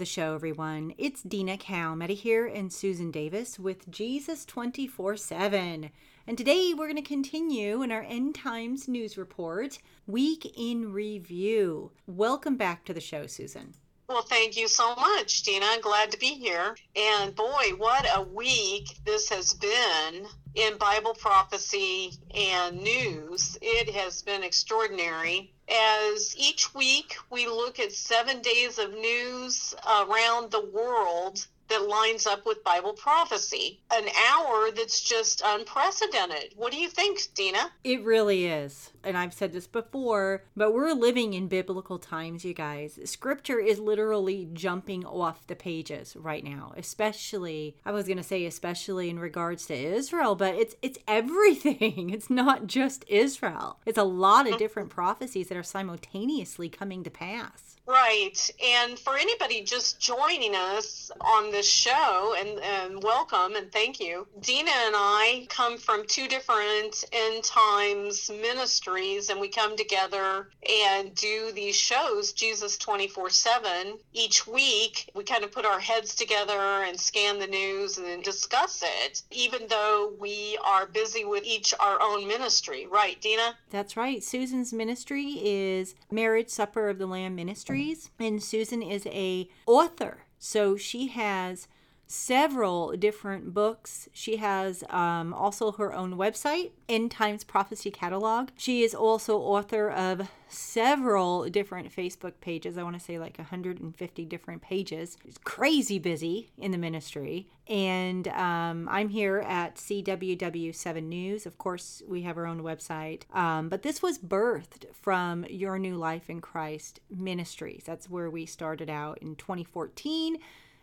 [0.00, 0.94] The show, everyone.
[0.96, 5.90] It's Dina Kalmeta here and Susan Davis with Jesus 24 7.
[6.26, 11.92] And today we're going to continue in our End Times news report, Week in Review.
[12.06, 13.74] Welcome back to the show, Susan.
[14.08, 15.66] Well, thank you so much, Dina.
[15.82, 16.74] Glad to be here.
[16.96, 23.56] And boy, what a week this has been in Bible prophecy and news.
[23.62, 25.52] It has been extraordinary.
[25.68, 32.26] As each week we look at seven days of news around the world that lines
[32.26, 33.80] up with Bible prophecy.
[33.92, 36.54] An hour that's just unprecedented.
[36.56, 37.70] What do you think, Dina?
[37.82, 38.90] It really is.
[39.02, 42.98] And I've said this before, but we're living in biblical times, you guys.
[43.04, 48.44] Scripture is literally jumping off the pages right now, especially I was going to say
[48.44, 52.10] especially in regards to Israel, but it's it's everything.
[52.20, 53.78] It's not just Israel.
[53.86, 57.69] It's a lot of different prophecies that are simultaneously coming to pass.
[57.86, 58.50] Right.
[58.64, 64.26] And for anybody just joining us on this show, and, and welcome and thank you.
[64.40, 71.14] Dina and I come from two different end times ministries, and we come together and
[71.14, 73.98] do these shows, Jesus 24 7.
[74.12, 78.84] Each week, we kind of put our heads together and scan the news and discuss
[78.84, 82.86] it, even though we are busy with each our own ministry.
[82.86, 83.56] Right, Dina?
[83.70, 84.22] That's right.
[84.22, 87.69] Susan's ministry is Marriage Supper of the Lamb Ministry
[88.18, 90.24] and Susan is a author.
[90.38, 91.68] So she has
[92.10, 94.08] several different books.
[94.12, 98.48] She has um, also her own website, End Times Prophecy Catalog.
[98.56, 102.76] She is also author of several different Facebook pages.
[102.76, 105.18] I want to say like 150 different pages.
[105.24, 107.48] She's crazy busy in the ministry.
[107.68, 111.46] And um, I'm here at CWW7 News.
[111.46, 113.22] Of course, we have our own website.
[113.32, 117.84] Um, but this was birthed from Your New Life in Christ Ministries.
[117.86, 120.38] That's where we started out in 2014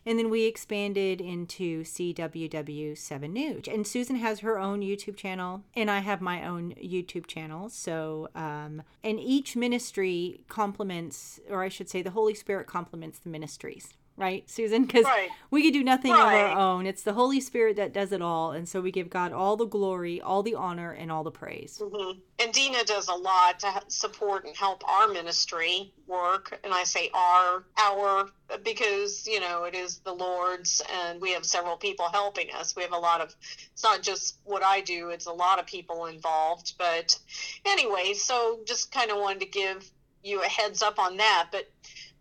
[0.08, 3.68] and then we expanded into CWW7 News.
[3.68, 7.68] And Susan has her own YouTube channel, and I have my own YouTube channel.
[7.68, 13.30] So, um, and each ministry complements, or I should say, the Holy Spirit complements the
[13.30, 14.86] ministries right, Susan?
[14.86, 15.30] Because right.
[15.52, 16.46] we could do nothing right.
[16.46, 16.86] of our own.
[16.86, 18.52] It's the Holy Spirit that does it all.
[18.52, 21.80] And so we give God all the glory, all the honor, and all the praise.
[21.82, 22.20] Mm-hmm.
[22.40, 26.60] And Dina does a lot to support and help our ministry work.
[26.64, 28.30] And I say our, our,
[28.64, 32.76] because, you know, it is the Lord's and we have several people helping us.
[32.76, 33.36] We have a lot of,
[33.72, 36.74] it's not just what I do, it's a lot of people involved.
[36.78, 37.18] But
[37.66, 39.90] anyway, so just kind of wanted to give
[40.24, 41.50] you a heads up on that.
[41.52, 41.70] But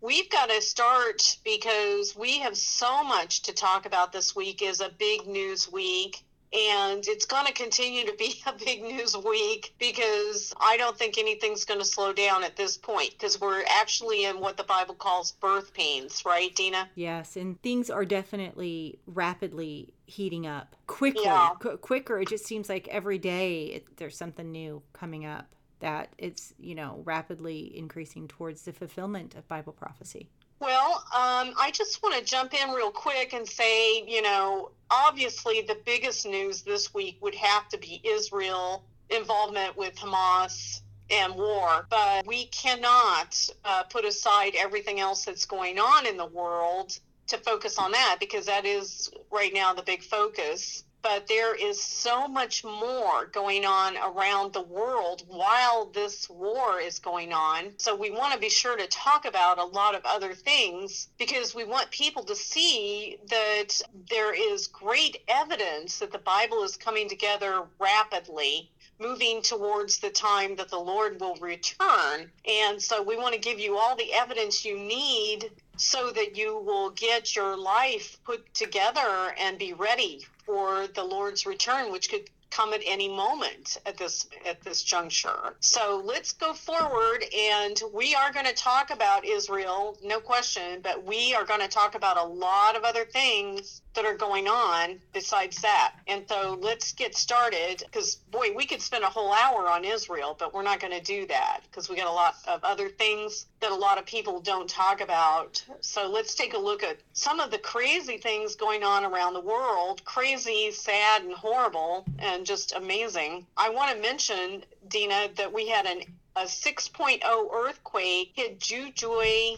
[0.00, 4.80] we've got to start because we have so much to talk about this week is
[4.80, 9.74] a big news week and it's going to continue to be a big news week
[9.78, 14.24] because I don't think anything's going to slow down at this point because we're actually
[14.24, 16.88] in what the Bible calls birth pains, right, Dina?
[16.94, 21.24] Yes, and things are definitely rapidly heating up quickly.
[21.24, 21.50] Yeah.
[21.58, 22.20] Qu- quicker.
[22.20, 26.74] It just seems like every day it, there's something new coming up that it's you
[26.74, 30.28] know rapidly increasing towards the fulfillment of bible prophecy.
[30.58, 35.62] Well um, i just want to jump in real quick and say you know obviously
[35.62, 41.86] the biggest news this week would have to be israel involvement with hamas and war
[41.90, 47.36] but we cannot uh, put aside everything else that's going on in the world to
[47.38, 52.26] focus on that because that is right now the big focus but there is so
[52.26, 57.70] much more going on around the world while this war is going on.
[57.76, 61.54] So we want to be sure to talk about a lot of other things because
[61.54, 63.80] we want people to see that
[64.10, 68.68] there is great evidence that the Bible is coming together rapidly
[68.98, 72.32] moving towards the time that the Lord will return.
[72.48, 76.58] And so we want to give you all the evidence you need so that you
[76.58, 82.30] will get your life put together and be ready for the Lord's return, which could
[82.50, 85.56] come at any moment at this at this juncture.
[85.60, 91.04] So let's go forward and we are going to talk about Israel, no question, but
[91.04, 95.00] we are going to talk about a lot of other things that are going on
[95.12, 95.94] besides that.
[96.06, 100.36] And so let's get started because, boy, we could spend a whole hour on Israel,
[100.38, 103.46] but we're not going to do that because we got a lot of other things
[103.60, 105.64] that a lot of people don't talk about.
[105.80, 109.40] So let's take a look at some of the crazy things going on around the
[109.40, 113.46] world crazy, sad, and horrible, and just amazing.
[113.56, 116.02] I want to mention, Dina, that we had an,
[116.36, 117.22] a 6.0
[117.52, 119.56] earthquake hit Jujuy,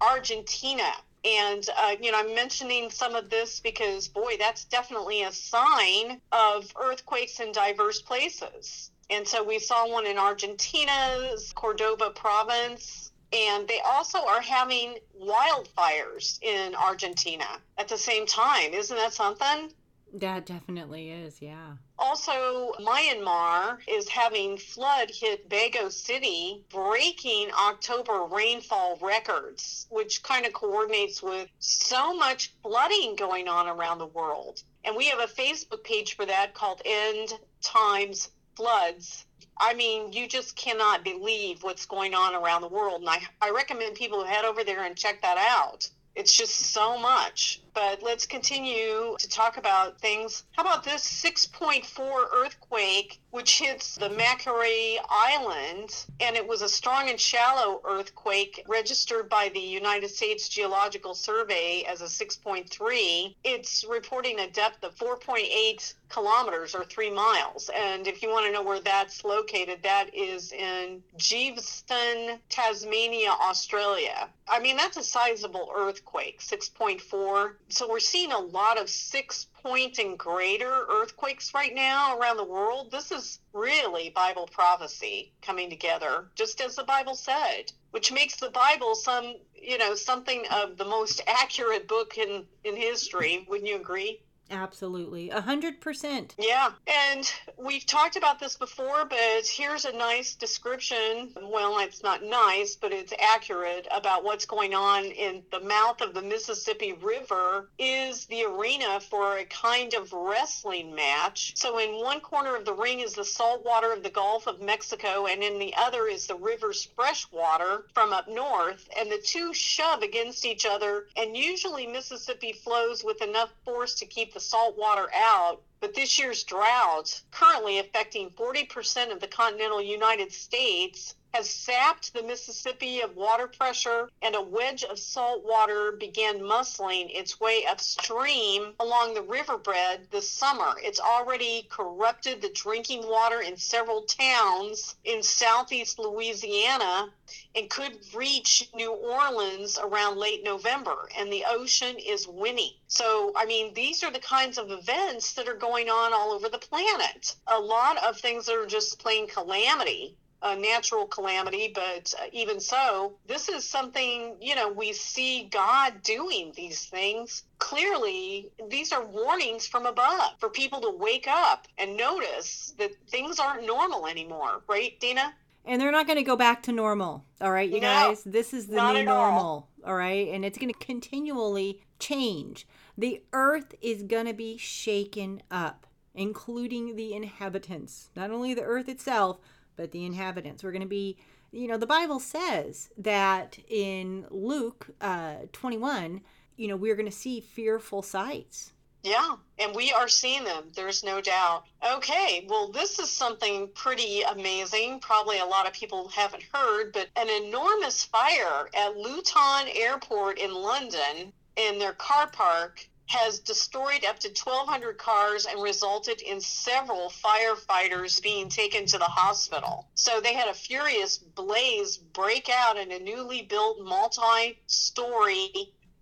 [0.00, 0.90] Argentina
[1.24, 6.20] and, uh, you know, I'm mentioning some of this because, boy, that's definitely a sign
[6.32, 8.90] of earthquakes in diverse places.
[9.10, 13.10] And so we saw one in Argentina's Cordoba province.
[13.32, 18.72] And they also are having wildfires in Argentina at the same time.
[18.72, 19.72] Isn't that something?
[20.14, 21.72] That definitely is, yeah.
[21.98, 30.52] Also, Myanmar is having flood hit Bago City, breaking October rainfall records, which kind of
[30.52, 34.62] coordinates with so much flooding going on around the world.
[34.84, 39.24] And we have a Facebook page for that called End Times Floods.
[39.58, 43.00] I mean, you just cannot believe what's going on around the world.
[43.00, 45.88] And I, I recommend people head over there and check that out.
[46.14, 47.60] It's just so much.
[47.74, 50.44] But let's continue to talk about things.
[50.52, 56.06] How about this 6.4 earthquake, which hits the Macquarie Island?
[56.20, 61.84] And it was a strong and shallow earthquake registered by the United States Geological Survey
[61.88, 63.34] as a 6.3.
[63.42, 67.70] It's reporting a depth of 4.8 kilometers or three miles.
[67.74, 74.28] And if you want to know where that's located, that is in Geeveston, Tasmania, Australia.
[74.48, 79.98] I mean, that's a sizable earthquake, 6.4 so we're seeing a lot of six point
[79.98, 82.90] and greater earthquakes right now around the world.
[82.90, 88.50] This is really Bible prophecy coming together, just as the Bible said, which makes the
[88.50, 93.44] Bible some, you know, something of the most accurate book in in history.
[93.48, 94.20] Wouldn't you agree?
[94.50, 95.30] Absolutely.
[95.30, 96.34] A hundred percent.
[96.38, 96.70] Yeah.
[96.86, 101.32] And we've talked about this before, but here's a nice description.
[101.42, 106.12] Well, it's not nice, but it's accurate about what's going on in the mouth of
[106.12, 111.54] the Mississippi River is the arena for a kind of wrestling match.
[111.56, 114.60] So in one corner of the ring is the salt water of the Gulf of
[114.60, 119.22] Mexico, and in the other is the river's fresh water from up north, and the
[119.24, 124.40] two shove against each other, and usually Mississippi flows with enough force to keep the
[124.40, 131.14] salt water out, but this year's drought, currently affecting 40% of the continental United States,
[131.34, 137.10] has sapped the Mississippi of water pressure, and a wedge of salt water began muscling
[137.10, 140.76] its way upstream along the riverbed this summer.
[140.78, 147.12] It's already corrupted the drinking water in several towns in southeast Louisiana
[147.56, 152.74] and could reach New Orleans around late November, and the ocean is winning.
[152.86, 156.48] So, I mean, these are the kinds of events that are going on all over
[156.48, 157.34] the planet.
[157.48, 162.60] A lot of things that are just plain calamity a natural calamity, but uh, even
[162.60, 167.44] so, this is something, you know, we see God doing these things.
[167.58, 173.40] Clearly, these are warnings from above for people to wake up and notice that things
[173.40, 175.32] aren't normal anymore, right, Dina?
[175.64, 177.24] And they're not going to go back to normal.
[177.40, 178.22] All right, you no, guys.
[178.24, 179.42] This is the new normal.
[179.42, 179.68] All.
[179.86, 180.28] all right.
[180.28, 182.66] And it's going to continually change.
[182.98, 188.10] The earth is going to be shaken up, including the inhabitants.
[188.14, 189.38] Not only the earth itself,
[189.76, 190.62] but the inhabitants.
[190.62, 191.16] We're going to be,
[191.52, 196.20] you know, the Bible says that in Luke uh, 21,
[196.56, 198.72] you know, we're going to see fearful sights.
[199.04, 200.64] Yeah, and we are seeing them.
[200.74, 201.64] There's no doubt.
[201.96, 205.00] Okay, well, this is something pretty amazing.
[205.00, 210.54] Probably a lot of people haven't heard, but an enormous fire at Luton Airport in
[210.54, 217.10] London in their car park has destroyed up to 1,200 cars and resulted in several
[217.10, 219.86] firefighters being taken to the hospital.
[219.94, 225.52] So they had a furious blaze break out in a newly built multi story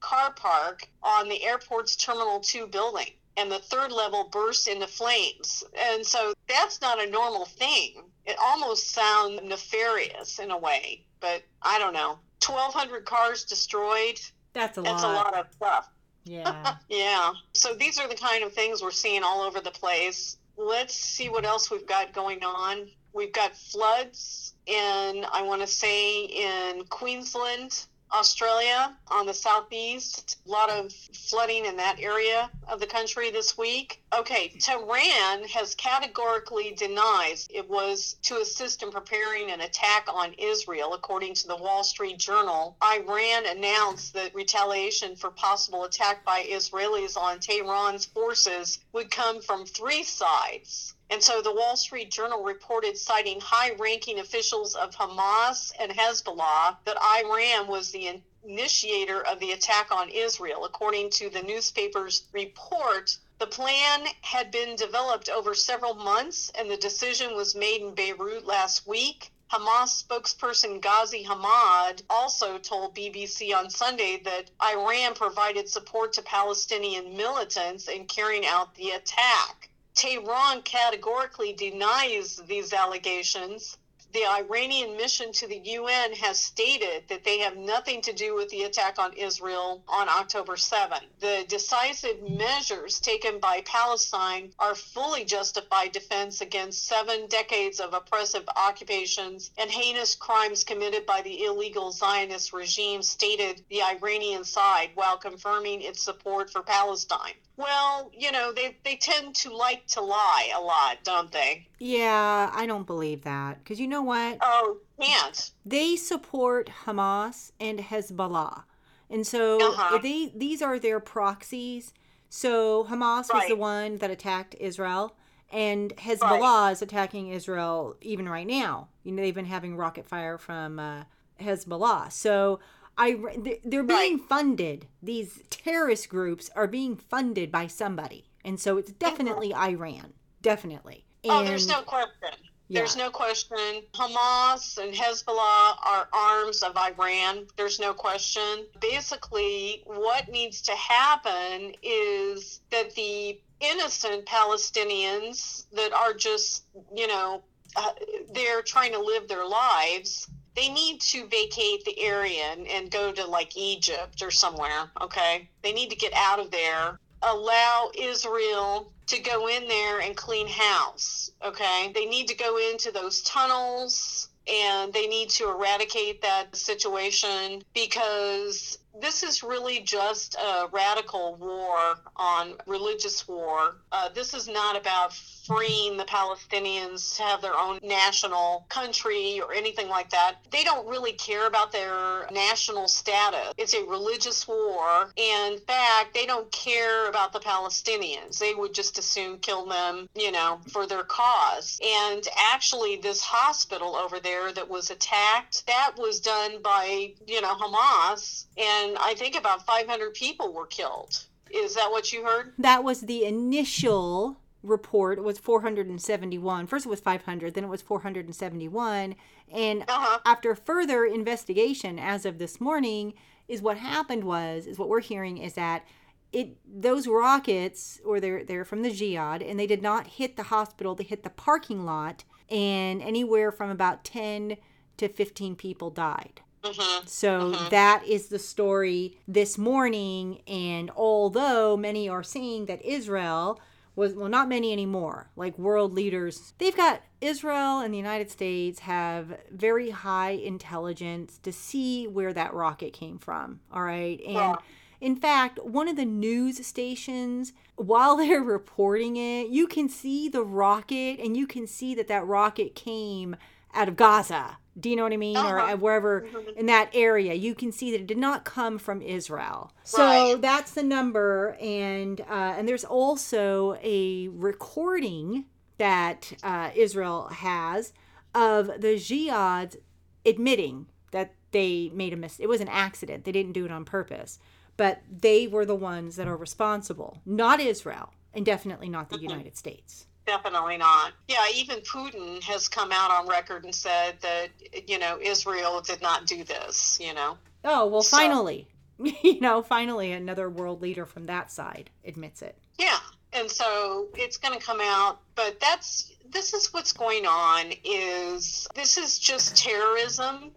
[0.01, 3.11] car park on the airport's Terminal 2 building.
[3.37, 5.65] And the third level burst into flames.
[5.75, 8.05] And so that's not a normal thing.
[8.27, 12.19] It almost sounds nefarious in a way, but I don't know.
[12.47, 14.21] 1,200 cars destroyed.
[14.53, 14.91] That's a lot.
[14.91, 15.89] That's a lot of stuff.
[16.25, 16.77] Yeah.
[16.89, 17.33] yeah.
[17.53, 20.39] So these are the kind of things we're seeing all over the place.
[20.57, 22.89] Let's see what else we've got going on.
[23.13, 30.39] We've got floods in, I want to say, in Queensland, Australia on the southeast.
[30.47, 34.02] A lot of flooding in that area of the country this week.
[34.15, 40.93] Okay, Tehran has categorically denied it was to assist in preparing an attack on Israel,
[40.93, 42.77] according to the Wall Street Journal.
[42.85, 49.65] Iran announced that retaliation for possible attack by Israelis on Tehran's forces would come from
[49.65, 50.95] three sides.
[51.09, 56.77] And so the Wall Street Journal reported, citing high ranking officials of Hamas and Hezbollah,
[56.85, 60.67] that Iran was the initiator of the attack on Israel.
[60.67, 66.77] According to the newspaper's report, the plan had been developed over several months, and the
[66.77, 69.33] decision was made in Beirut last week.
[69.51, 77.17] Hamas spokesperson Ghazi Hamad also told BBC on Sunday that Iran provided support to Palestinian
[77.17, 79.71] militants in carrying out the attack.
[79.97, 83.77] Tehran categorically denies these allegations.
[84.13, 88.51] The Iranian mission to the UN has stated that they have nothing to do with
[88.51, 90.99] the attack on Israel on October 7.
[91.21, 98.47] The decisive measures taken by Palestine are fully justified defense against seven decades of oppressive
[98.57, 105.17] occupations and heinous crimes committed by the illegal Zionist regime, stated the Iranian side while
[105.17, 107.35] confirming its support for Palestine.
[107.57, 111.67] Well, you know, they, they tend to like to lie a lot, don't they?
[111.79, 113.59] Yeah, I don't believe that.
[113.59, 114.39] Because you know what?
[114.41, 115.51] Oh, can't.
[115.65, 118.65] They support Hamas and Hezbollah.
[119.11, 119.99] And so Uh-huh.
[120.03, 121.93] they these are their proxies.
[122.29, 125.17] So Hamas was the one that attacked Israel
[125.51, 128.89] and Hezbollah is attacking Israel even right now.
[129.03, 131.05] You know they've been having rocket fire from uh,
[131.41, 132.11] Hezbollah.
[132.11, 132.59] So
[132.97, 134.87] I they- they're being funded.
[135.03, 138.31] These terrorist groups are being funded by somebody.
[138.45, 140.15] And so it's definitely Iran.
[140.41, 141.05] Definitely.
[141.25, 142.31] Oh, there's no question.
[142.73, 142.81] Yeah.
[142.81, 143.83] There's no question.
[143.93, 147.47] Hamas and Hezbollah are arms of Iran.
[147.59, 148.65] There's no question.
[148.81, 156.65] Basically, what needs to happen is that the innocent Palestinians that are just,
[156.97, 157.43] you know,
[157.77, 157.93] uh,
[158.33, 160.27] they're trying to live their lives.
[160.57, 165.51] They need to vacate the area and, and go to like Egypt or somewhere, okay?
[165.63, 170.49] They need to get out of there allow Israel to go in there and clean
[170.49, 171.31] house.
[171.45, 171.93] Okay.
[171.95, 178.79] They need to go into those tunnels and they need to eradicate that situation because
[179.01, 183.77] this is really just a radical war on religious war.
[183.91, 185.13] Uh, this is not about
[185.47, 190.37] freeing the Palestinians to have their own national country or anything like that.
[190.51, 193.53] They don't really care about their national status.
[193.59, 195.13] It's a religious war.
[195.17, 198.39] And in fact, they don't care about the Palestinians.
[198.39, 201.81] They would just as soon kill them, you know, for their cause.
[201.85, 207.55] And actually, this hospital over there that was attacked, that was done by, you know,
[207.55, 208.47] Hamas.
[208.57, 211.25] And I think about 500 people were killed.
[211.51, 212.53] Is that what you heard?
[212.59, 217.83] that was the initial report it was 471 first it was 500 then it was
[217.83, 219.17] 471
[219.53, 220.19] and Uh-huh.
[220.25, 223.13] after further investigation as of this morning
[223.49, 225.85] is what happened was is what we're hearing is that
[226.33, 230.45] it those rockets or they're they're from the jihad and they did not hit the
[230.45, 234.57] hospital they hit the parking lot and anywhere from about 10
[234.97, 237.71] to 15 people died hmm so Mhm.
[237.71, 240.41] that is the story this morning.
[240.47, 243.61] And although many are saying that Israel
[243.95, 248.81] was, well, not many anymore, like world leaders, they've got Israel and the United States
[248.81, 253.61] have very high intelligence to see where that rocket came from.
[253.73, 254.21] All right.
[254.21, 254.57] And Yeah.
[255.01, 260.45] in fact, one of the news stations, while they're reporting it, you can see the
[260.45, 263.37] rocket and you can see that that rocket came
[263.75, 264.59] out of Gaza.
[264.79, 265.37] Do you know what I mean?
[265.37, 265.77] Or Uh-huh.
[265.77, 266.57] wherever Mhm.
[266.57, 269.71] in that area, you can see that it did not come from Israel.
[269.85, 270.03] So
[270.33, 270.41] Right.
[270.41, 275.45] that's the number, and uh, and there's also a recording
[275.79, 277.93] that uh, Israel has
[278.35, 279.77] of the jihads
[280.25, 282.45] admitting that they made a mistake.
[282.45, 283.25] It was an accident.
[283.25, 284.39] They didn't do it on purpose,
[284.79, 289.57] but they were the ones that are responsible, not Israel, and definitely not the United
[289.59, 290.07] States.
[290.27, 291.13] Definitely not.
[291.29, 294.49] Yeah, even Putin has come out on record and said that,
[294.87, 297.37] you know, Israel did not do this, you know.
[297.65, 302.57] Oh well, So- finally, you know, finally another world leader from that side admits it.
[302.79, 302.99] Yeah.
[303.33, 308.67] And so it's going to come out, but that's this is what's going on is
[308.75, 310.51] this is just terrorism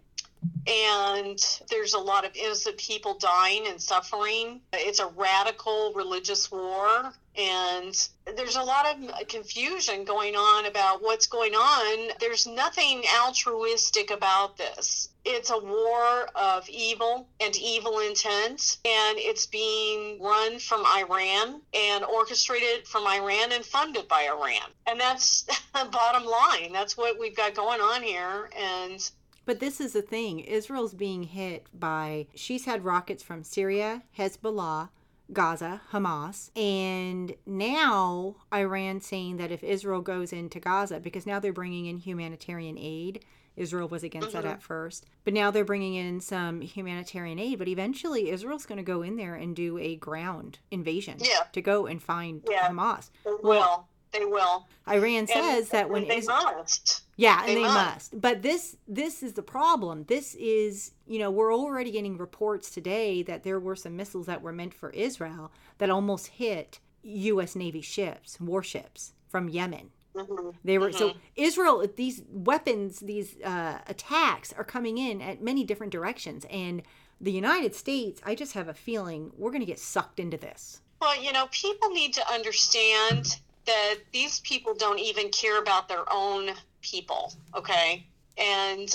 [0.66, 1.38] and
[1.70, 4.60] there's a lot of innocent people dying and suffering.
[4.72, 11.26] It's a radical religious war and there's a lot of confusion going on about what's
[11.26, 12.10] going on.
[12.18, 15.10] There's nothing altruistic about this.
[15.24, 22.04] It's a war of evil and evil intent, and it's being run from Iran and
[22.04, 24.70] orchestrated from Iran and funded by Iran.
[24.86, 25.42] And that's
[25.74, 26.72] the bottom line.
[26.72, 28.50] That's what we've got going on here.
[28.56, 29.10] And
[29.46, 34.90] But this is the thing Israel's being hit by, she's had rockets from Syria, Hezbollah,
[35.32, 41.52] Gaza, Hamas, and now Iran saying that if Israel goes into Gaza, because now they're
[41.52, 43.24] bringing in humanitarian aid.
[43.56, 44.50] Israel was against that Mhm.
[44.50, 47.58] at first, but now they're bringing in some humanitarian aid.
[47.58, 51.44] But eventually, Israel's going to go in there and do a ground invasion Yeah.
[51.52, 52.68] to go and find Yeah.
[52.68, 53.08] Hamas.
[53.42, 53.88] Well.
[54.12, 54.66] They will.
[54.88, 57.02] Iran And- says that when they Is- must.
[57.16, 58.12] yeah, and They they must.
[58.12, 58.20] must.
[58.20, 60.04] But this this is the problem.
[60.04, 64.42] This is, you know, we're already getting reports today that there were some missiles that
[64.42, 69.90] were meant for Israel that almost hit US Navy ships, warships from Yemen.
[70.14, 70.54] Mhm.
[70.64, 71.16] They were so Mhm.
[71.36, 71.86] Israel.
[71.94, 76.82] These weapons, these uh, attacks are coming in at many different directions, and
[77.20, 78.20] the United States.
[78.24, 80.80] I just have a feeling we're going to get sucked into this.
[81.02, 83.36] Well, you know, people need to understand
[83.66, 86.50] that these people don't even care about their own
[86.82, 88.06] people, okay?
[88.38, 88.94] And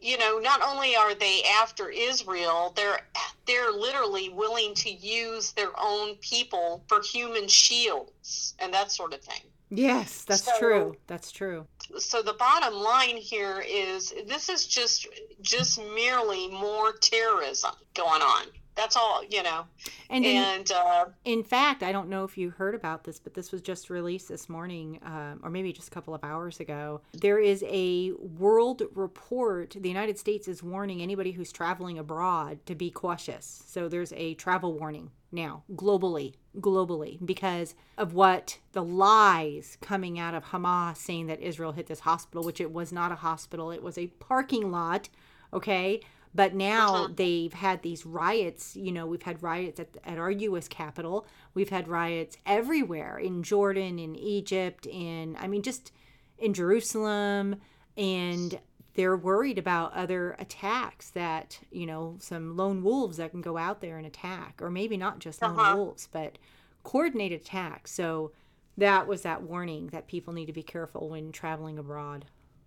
[0.00, 3.00] you know, not only are they after Israel, they're
[3.46, 9.20] they're literally willing to use their own people for human shields and that sort of
[9.20, 9.42] thing.
[9.70, 10.96] Yes, that's So- true.
[11.06, 11.66] That's true.
[11.98, 15.06] So the bottom line here is this is just
[15.40, 18.46] just merely more terrorism going on.
[18.74, 19.66] That's all, you know.
[20.08, 23.34] And in, And uh, in fact, I don't know if you heard about this, but
[23.34, 27.02] this was just released this morning, um, or maybe just a couple of hours ago.
[27.12, 29.76] There is a world report.
[29.78, 33.62] The United States is warning anybody who's traveling abroad to be cautious.
[33.66, 40.34] So there's a travel warning now, globally, globally, because of what the lies coming out
[40.34, 43.82] of Hamas saying that Israel hit this hospital, which it was not a hospital, it
[43.82, 45.08] was a parking lot.
[45.52, 46.00] Okay.
[46.34, 47.08] But now Uh-huh.
[47.14, 48.74] they've had these riots.
[48.76, 50.66] You know, we've had riots at, at our U.S.
[50.68, 51.26] Capitol.
[51.54, 55.92] We've had riots everywhere in Jordan, in Egypt, in, I mean, just
[56.38, 57.56] in Jerusalem.
[57.98, 58.58] And
[58.94, 63.80] they're worried about other attacks that, you know, some lone wolves that can go out
[63.80, 65.76] there and attack, or maybe not just lone Uh-huh.
[65.76, 66.38] wolves, but
[66.82, 67.90] coordinated attacks.
[67.92, 68.32] So
[68.78, 72.24] that was that warning that people need to be careful when traveling abroad.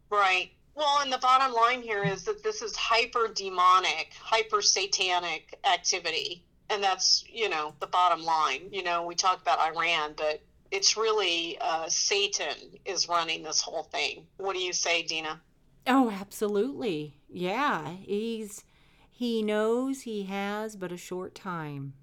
[0.09, 0.51] Right.
[0.75, 6.43] Well, and the bottom line here is that this is hyper demonic, hyper satanic activity.
[6.69, 8.69] And that's, you know, the bottom line.
[8.71, 13.83] You know, we talk about Iran, but it's really uh, Satan is running this whole
[13.83, 14.25] thing.
[14.37, 15.39] What do you say, Dina?
[15.87, 17.17] Oh, absolutely.
[17.29, 18.63] Yeah, he's
[19.11, 21.93] he knows he has but a short time.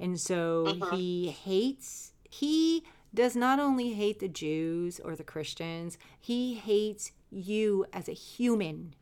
[0.00, 0.90] And so Mhm.
[0.94, 2.82] he hates he
[3.14, 8.94] does not only hate the Jews or the Christians, he hates you as a human.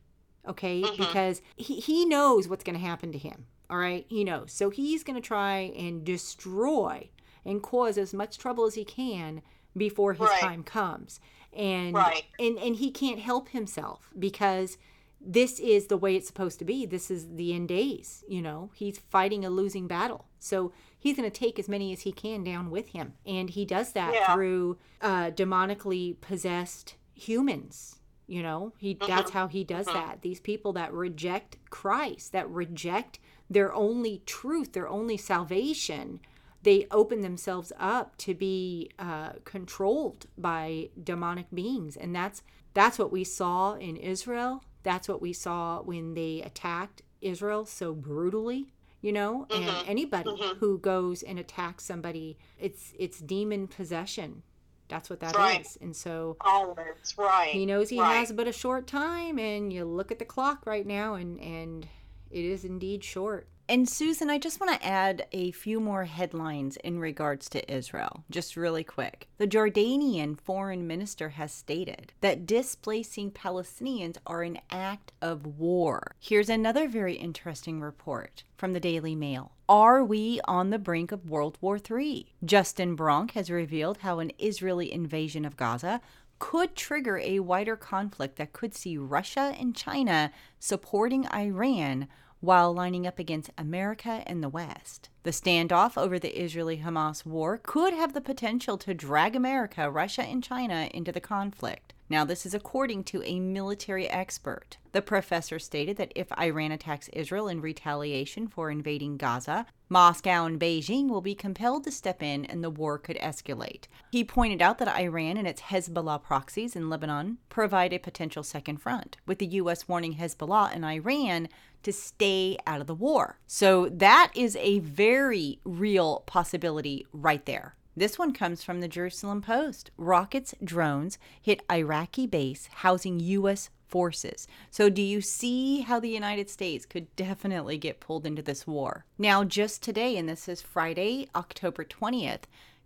[0.47, 0.81] Okay?
[0.81, 0.97] Mhm.
[0.97, 3.45] Because he, he knows what's going to happen to him.
[3.69, 4.05] All right?
[4.09, 4.51] He knows.
[4.51, 7.09] So he's going to try and destroy
[7.43, 9.41] and cause as much trouble as he can
[9.75, 10.39] before his Right.
[10.41, 11.19] time comes.
[11.53, 12.23] And Right.
[12.39, 14.77] and and he can't help himself because
[15.21, 16.85] this is the way it's supposed to be.
[16.85, 18.69] This is the end days, you know.
[18.75, 20.25] He's fighting a losing battle.
[20.37, 23.13] So he's going to take as many as he can down with him.
[23.25, 24.33] And he does that Yeah.
[24.33, 27.99] through uh demonically possessed humans.
[28.27, 29.93] You know, he that's how he does Mhm.
[29.93, 30.21] that.
[30.21, 36.19] These people that reject Christ, that reject their only truth, their only salvation,
[36.63, 42.41] they open themselves up to be uh, controlled by demonic beings, and that's
[42.73, 44.63] that's what we saw in Israel.
[44.83, 48.67] That's what we saw when they attacked Israel so brutally.
[49.01, 49.83] You know, and Mhm.
[49.87, 50.57] anybody Mhm.
[50.57, 54.41] who goes and attacks somebody, it's it's demon possession.
[54.87, 55.35] That's what that is.
[55.35, 55.67] Right.
[55.81, 57.15] And so oh, Always.
[57.17, 57.49] Right.
[57.51, 58.17] he knows he right.
[58.17, 61.87] has but a short time, and you look at the clock right now, and and
[62.29, 63.47] it is indeed short.
[63.67, 68.23] And Susan, I just want to add a few more headlines in regards to Israel,
[68.29, 69.27] just really quick.
[69.39, 76.15] The Jordanian foreign minister has stated that displacing Palestinians are an act of war.
[76.19, 79.53] Here's another very interesting report from the Daily Mail.
[79.67, 82.35] Are we on the brink of World War III?
[82.45, 86.01] Justin Bronk has revealed how an Israeli invasion of Gaza
[86.37, 92.07] could trigger a wider conflict that could see Russia and China supporting Iran
[92.39, 95.09] while lining up against America and the West.
[95.23, 100.21] The standoff over the Israeli Hamas war could have the potential to drag America, Russia,
[100.21, 101.94] and China into the conflict.
[102.07, 104.77] Now, this is according to a military expert.
[104.91, 110.59] The professor stated that if Iran attacks Israel in retaliation for invading Gaza, Moscow and
[110.59, 113.85] Beijing will be compelled to step in and the war could escalate.
[114.11, 118.77] He pointed out that Iran and its Hezbollah proxies in Lebanon provide a potential second
[118.77, 119.87] front, with the U.S.
[119.87, 121.49] warning Hezbollah and Iran
[121.83, 123.39] to stay out of the war.
[123.47, 127.75] So that is a very real possibility right there.
[127.97, 129.89] This one comes from the Jerusalem Post.
[129.95, 133.69] Rockets, drones hit Iraqi base housing U.S.
[133.87, 134.49] forces.
[134.69, 139.05] So, do you see how the United States could definitely get pulled into this war?
[139.17, 142.41] Now, just today, and this is Friday, October 20th,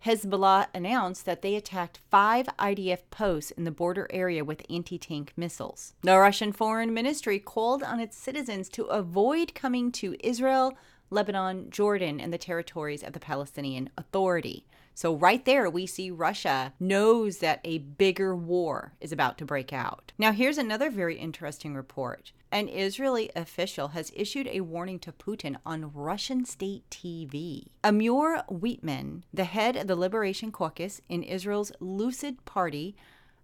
[0.06, 5.32] Hezbollah announced that they attacked five IDF posts in the border area with anti tank
[5.36, 5.92] missiles.
[6.02, 10.78] The Russian Foreign Ministry called on its citizens to avoid coming to Israel,
[11.10, 14.64] Lebanon, Jordan, and the territories of the Palestinian Authority.
[15.00, 19.72] So, right there, we see Russia knows that a bigger war is about to break
[19.72, 20.12] out.
[20.18, 22.32] Now, here's another very interesting report.
[22.52, 27.68] An Israeli official has issued a warning to Putin on Russian state TV.
[27.82, 32.94] Amir Weitmann, the head of the Liberation Caucus in Israel's Likud Party,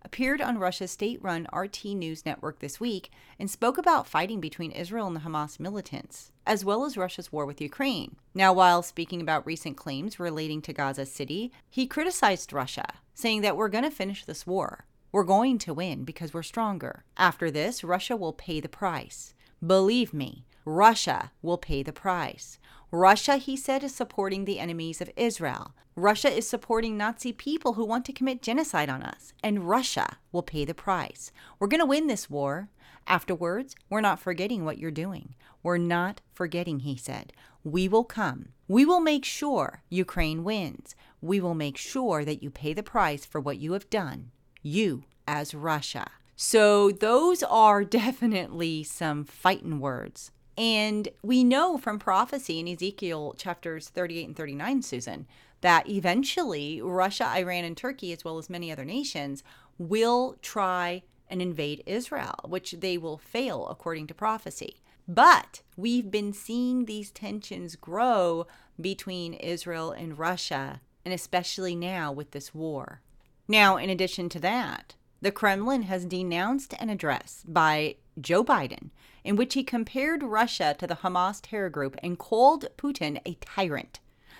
[0.07, 4.71] appeared on Russia's state run RT News network this week and spoke about fighting between
[4.71, 8.15] Israel and the Hamas militants, as well as Russia's war with Ukraine.
[8.33, 13.57] Now, while speaking about recent claims relating to Gaza City, he criticized Russia, saying that
[13.57, 14.87] we're going to finish this war.
[15.11, 17.05] We're going to win because we're stronger.
[17.17, 19.35] After this, Russia will pay the price.
[19.67, 22.59] Believe me, Russia will pay the price.
[22.91, 25.77] Russia, he said, is supporting the enemies of Israel.
[25.95, 30.43] Russia is supporting Nazi people who want to commit genocide on us, and Russia will
[30.43, 31.31] pay the price.
[31.61, 32.69] We're going to win this war.
[33.07, 35.37] Afterwards, we're not forgetting what you're doing.
[35.63, 37.33] We're not forgetting, he said.
[37.63, 38.49] We will come.
[38.67, 40.97] We will make sure Ukraine wins.
[41.21, 44.33] We will make sure that you pay the price for what you have done.
[44.63, 46.11] You as Russia.
[46.35, 50.33] So, those are definitely some fighting words.
[50.59, 55.27] And we know from prophecy in Ezekiel chapters 38 and 39, Susan,
[55.61, 59.43] that eventually Russia, Iran, and Turkey, as well as many other nations,
[59.79, 64.77] will try and invade Israel, which they will fail according to prophecy.
[65.09, 68.47] But we've been seeing these tensions grow
[68.81, 73.01] between Israel and Russia, and especially now with this war.
[73.47, 78.91] Now, in addition to that, the Kremlin has denounced an address by Joe Biden
[79.27, 83.99] in which he compared Russia to the Hamas terror group and called Putin a tyrant.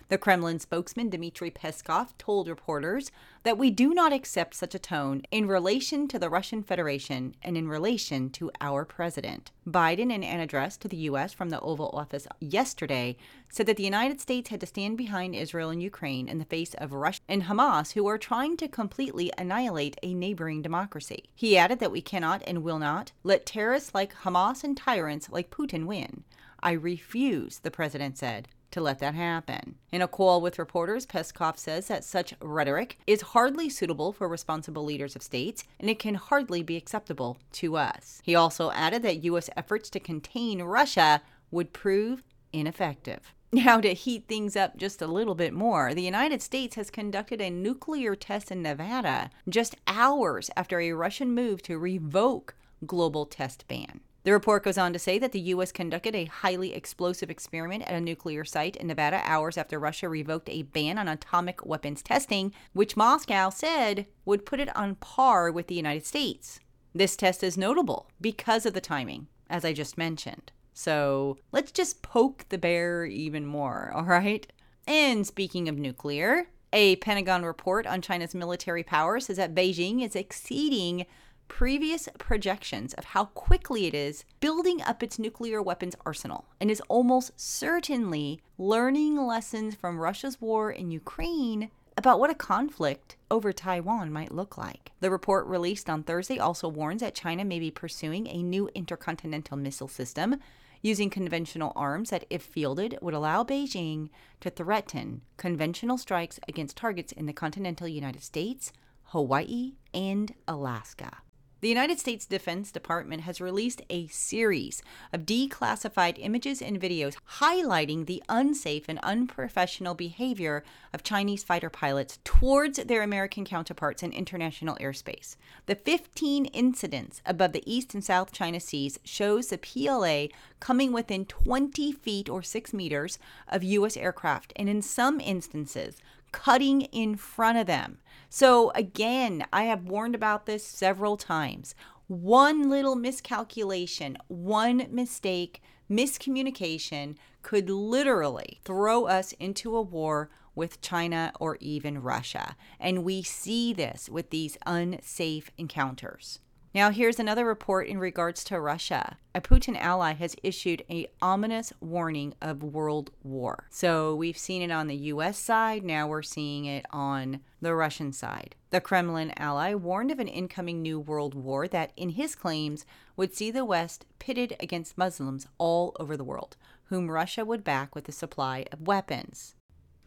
[0.09, 3.11] The Kremlin spokesman Dmitry Peskov told reporters
[3.43, 7.57] that we do not accept such a tone in relation to the Russian Federation and
[7.59, 9.51] in relation to our president.
[9.67, 11.33] Biden, in an address to the U.S.
[11.33, 13.17] from the Oval Office yesterday,
[13.49, 16.75] said that the United States had to stand behind Israel and Ukraine in the face
[16.75, 21.25] of Russia and Hamas, who are trying to completely annihilate a neighboring democracy.
[21.35, 25.51] He added that we cannot and will not let terrorists like Hamas and tyrants like
[25.51, 26.23] Putin win.
[26.61, 29.77] I refuse, the president said to let that happen.
[29.91, 34.85] In a call with reporters, Peskov says that such rhetoric is hardly suitable for responsible
[34.85, 38.21] leaders of states, and it can hardly be acceptable to us.
[38.23, 39.49] He also added that U.S.
[39.57, 43.33] efforts to contain Russia would prove ineffective.
[43.51, 47.41] Now, to heat things up just a little bit more, the United States has conducted
[47.41, 53.67] a nuclear test in Nevada just hours after a Russian move to revoke global test
[53.69, 54.01] ban.
[54.27, 55.71] The report goes on to say that the U.S.
[55.71, 60.49] conducted a highly explosive experiment at a nuclear site in Nevada hours after Russia revoked
[60.49, 65.69] a ban on atomic weapons testing, which Moscow said would put it on par with
[65.69, 66.59] the United States.
[66.93, 70.51] This test is notable because of the timing, as I just mentioned.
[70.75, 74.45] So let's just poke the bear even more, all right?
[74.89, 80.17] And speaking of nuclear, a Pentagon report on China's military power says that Beijing is
[80.17, 81.07] exceeding
[81.49, 86.83] previous projections of how quickly it is building up its nuclear weapons arsenal and is
[86.89, 94.13] almost certainly learning lessons from Russia's war in Ukraine about what a conflict over Taiwan
[94.13, 94.93] might look like.
[95.01, 99.57] The report released on Thursday also warns that China may be pursuing a new intercontinental
[99.57, 100.37] missile system
[100.83, 107.13] using conventional arms that, if fielded, would allow Beijing to threaten conventional strikes against targets
[107.13, 108.73] in the continental United States,
[109.05, 111.19] Hawaii, and Alaska.
[111.67, 118.07] The United States Defense Department has released a series of declassified images and videos highlighting
[118.07, 124.77] the unsafe and unprofessional behavior of Chinese fighter pilots towards their American counterparts in international
[124.77, 125.35] airspace.
[125.67, 130.29] The 15 incidents above the East and South China Seas shows the PLA
[130.61, 133.97] coming within 20 feet or 6 meters of U.S.
[133.97, 135.97] aircraft, and in some instances,
[136.37, 137.97] cutting in front of them.
[138.29, 141.75] So, again, I have warned about this several times.
[142.09, 151.33] One little miscalculation, one mistake, miscommunication could literally throw us into a war with China
[151.41, 152.55] or even Russia.
[152.79, 156.41] And we see this with these unsafe encounters.
[156.77, 159.17] Now, here's another report in regards to Russia.
[159.35, 163.67] A Putin ally has issued a ominous warning of world war.
[163.71, 168.13] So we've seen it on the US side, now we're seeing it on the Russian
[168.13, 168.57] side.
[168.69, 172.85] The Kremlin ally warned of an incoming new world war that, in his claims,
[173.17, 176.59] would see the West pitted against Muslims all over the world,
[176.91, 179.55] whom Russia would back with a supply of weapons.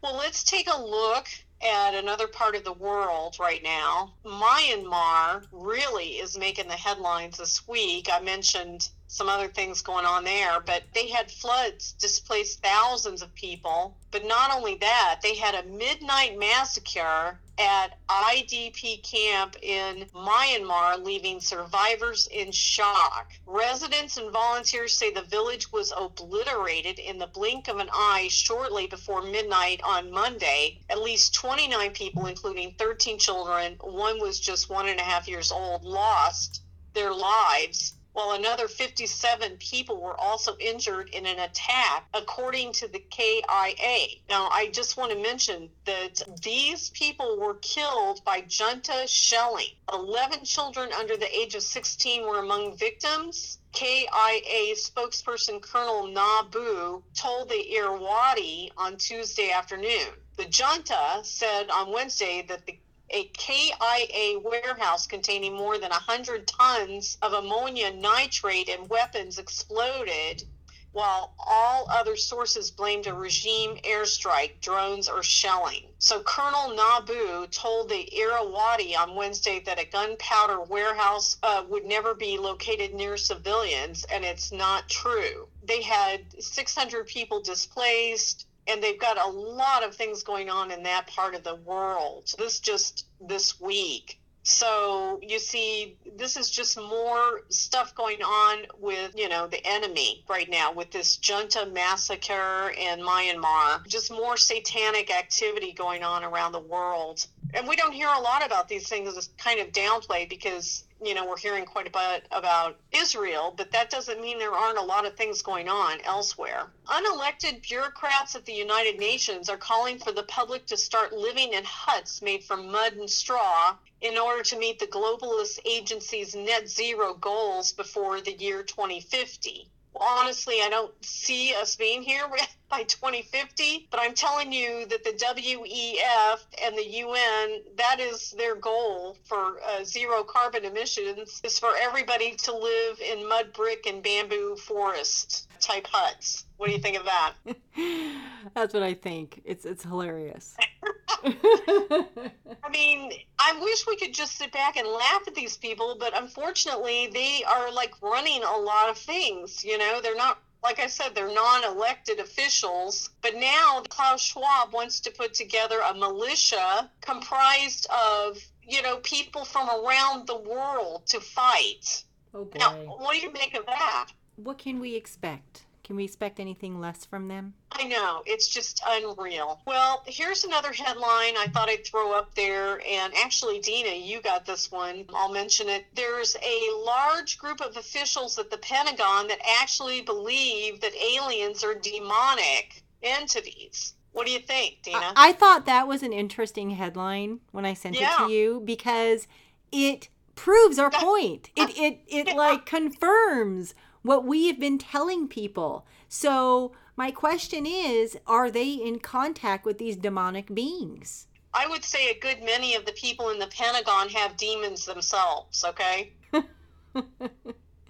[0.04, 1.26] Well, let's take a look
[1.62, 4.12] at another part of the world right now.
[4.24, 8.08] Myanmar really is making the headlines this week.
[8.10, 10.60] I mentioned some other things going on there.
[10.60, 13.96] But they had floods displaced thousands of people.
[14.10, 21.40] But not only that, they had a midnight massacre at IDP camp in Myanmar, leaving
[21.40, 23.32] survivors in shock.
[23.44, 28.86] Residents and volunteers say the village was obliterated in the blink of an eye shortly
[28.86, 30.80] before midnight on Monday.
[30.88, 35.52] At least 29 people, including 13 children, one was just one and a half years
[35.52, 36.62] old, lost
[36.94, 42.98] their lives while another 57 people were also injured in an attack, according to the
[42.98, 44.06] KIA.
[44.28, 49.70] Now, I just want to mention that these people were killed by junta shelling.
[49.92, 53.58] 11 children under the age of 16 were among victims.
[53.72, 60.08] KIA spokesperson Colonel Naw Bu told the Irrawaddy on Tuesday afternoon.
[60.36, 62.78] The junta said on Wednesday that the
[63.12, 70.44] a KIA warehouse containing more than 100 tons of ammonia nitrate and weapons exploded,
[70.92, 75.86] while all other sources blamed a regime airstrike, drones, or shelling.
[75.98, 81.84] So Colonel Naw Bu told the Irrawaddy on Wednesday that a gunpowder warehouse uh, would
[81.84, 85.48] never be located near civilians, and it's not true.
[85.62, 90.82] They had 600 people displaced and they've got a lot of things going on in
[90.84, 92.32] that part of the world.
[92.38, 94.19] This just this week.
[94.42, 100.24] So you see, this is just more stuff going on with, you know, the enemy
[100.28, 103.86] right now with this junta massacre in Myanmar.
[103.86, 107.26] Just more satanic activity going on around the world.
[107.52, 109.14] And we don't hear a lot about these things.
[109.16, 113.72] It's kind of downplayed because you know, we're hearing quite a bit about Israel, but
[113.72, 116.66] that doesn't mean there aren't a lot of things going on elsewhere.
[116.88, 121.64] Unelected bureaucrats at the United Nations are calling for the public to start living in
[121.64, 127.14] huts made from mud and straw in order to meet the globalist agency's net zero
[127.14, 132.26] goals before the year 2050 honestly, I don't see us being here
[132.70, 133.88] by 2050.
[133.90, 139.60] But I'm telling you that the WEF and the UN, that is their goal for
[139.68, 145.48] uh, zero carbon emissions, is for everybody to live in mud brick and bamboo forest
[145.60, 146.46] type huts.
[146.56, 147.34] What do you think of that?
[148.54, 149.42] That's what I think.
[149.44, 150.56] It's it's hilarious.
[151.24, 156.16] I mean, I wish we could just sit back and laugh at these people, but
[156.16, 159.64] unfortunately, they are like running a lot of things.
[159.64, 163.10] You know, they're not like I said, they're non elected officials.
[163.22, 169.44] But now Klaus Schwab wants to put together a militia comprised of, you know, people
[169.44, 172.04] from around the world to fight.
[172.34, 172.58] Oh boy.
[172.58, 174.08] Now, what do you make of that?
[174.36, 175.64] What can we expect?
[175.82, 177.54] Can we expect anything less from them?
[177.80, 178.22] I know.
[178.26, 179.60] It's just unreal.
[179.66, 182.80] Well, here's another headline I thought I'd throw up there.
[182.86, 185.06] And actually, Dina, you got this one.
[185.14, 185.86] I'll mention it.
[185.94, 191.74] There's a large group of officials at the Pentagon that actually believe that aliens are
[191.74, 193.94] demonic entities.
[194.12, 194.98] What do you think, Dina?
[194.98, 198.24] I, I thought that was an interesting headline when I sent Yeah.
[198.24, 199.26] it to you because
[199.72, 201.50] it proves our point.
[201.56, 205.86] It it it like confirms what we have been telling people.
[206.08, 211.28] So my question is, are they in contact with these demonic beings?
[211.54, 215.64] I would say a good many of the people in the Pentagon have demons themselves,
[215.64, 216.12] okay?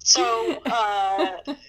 [0.01, 1.27] so, uh,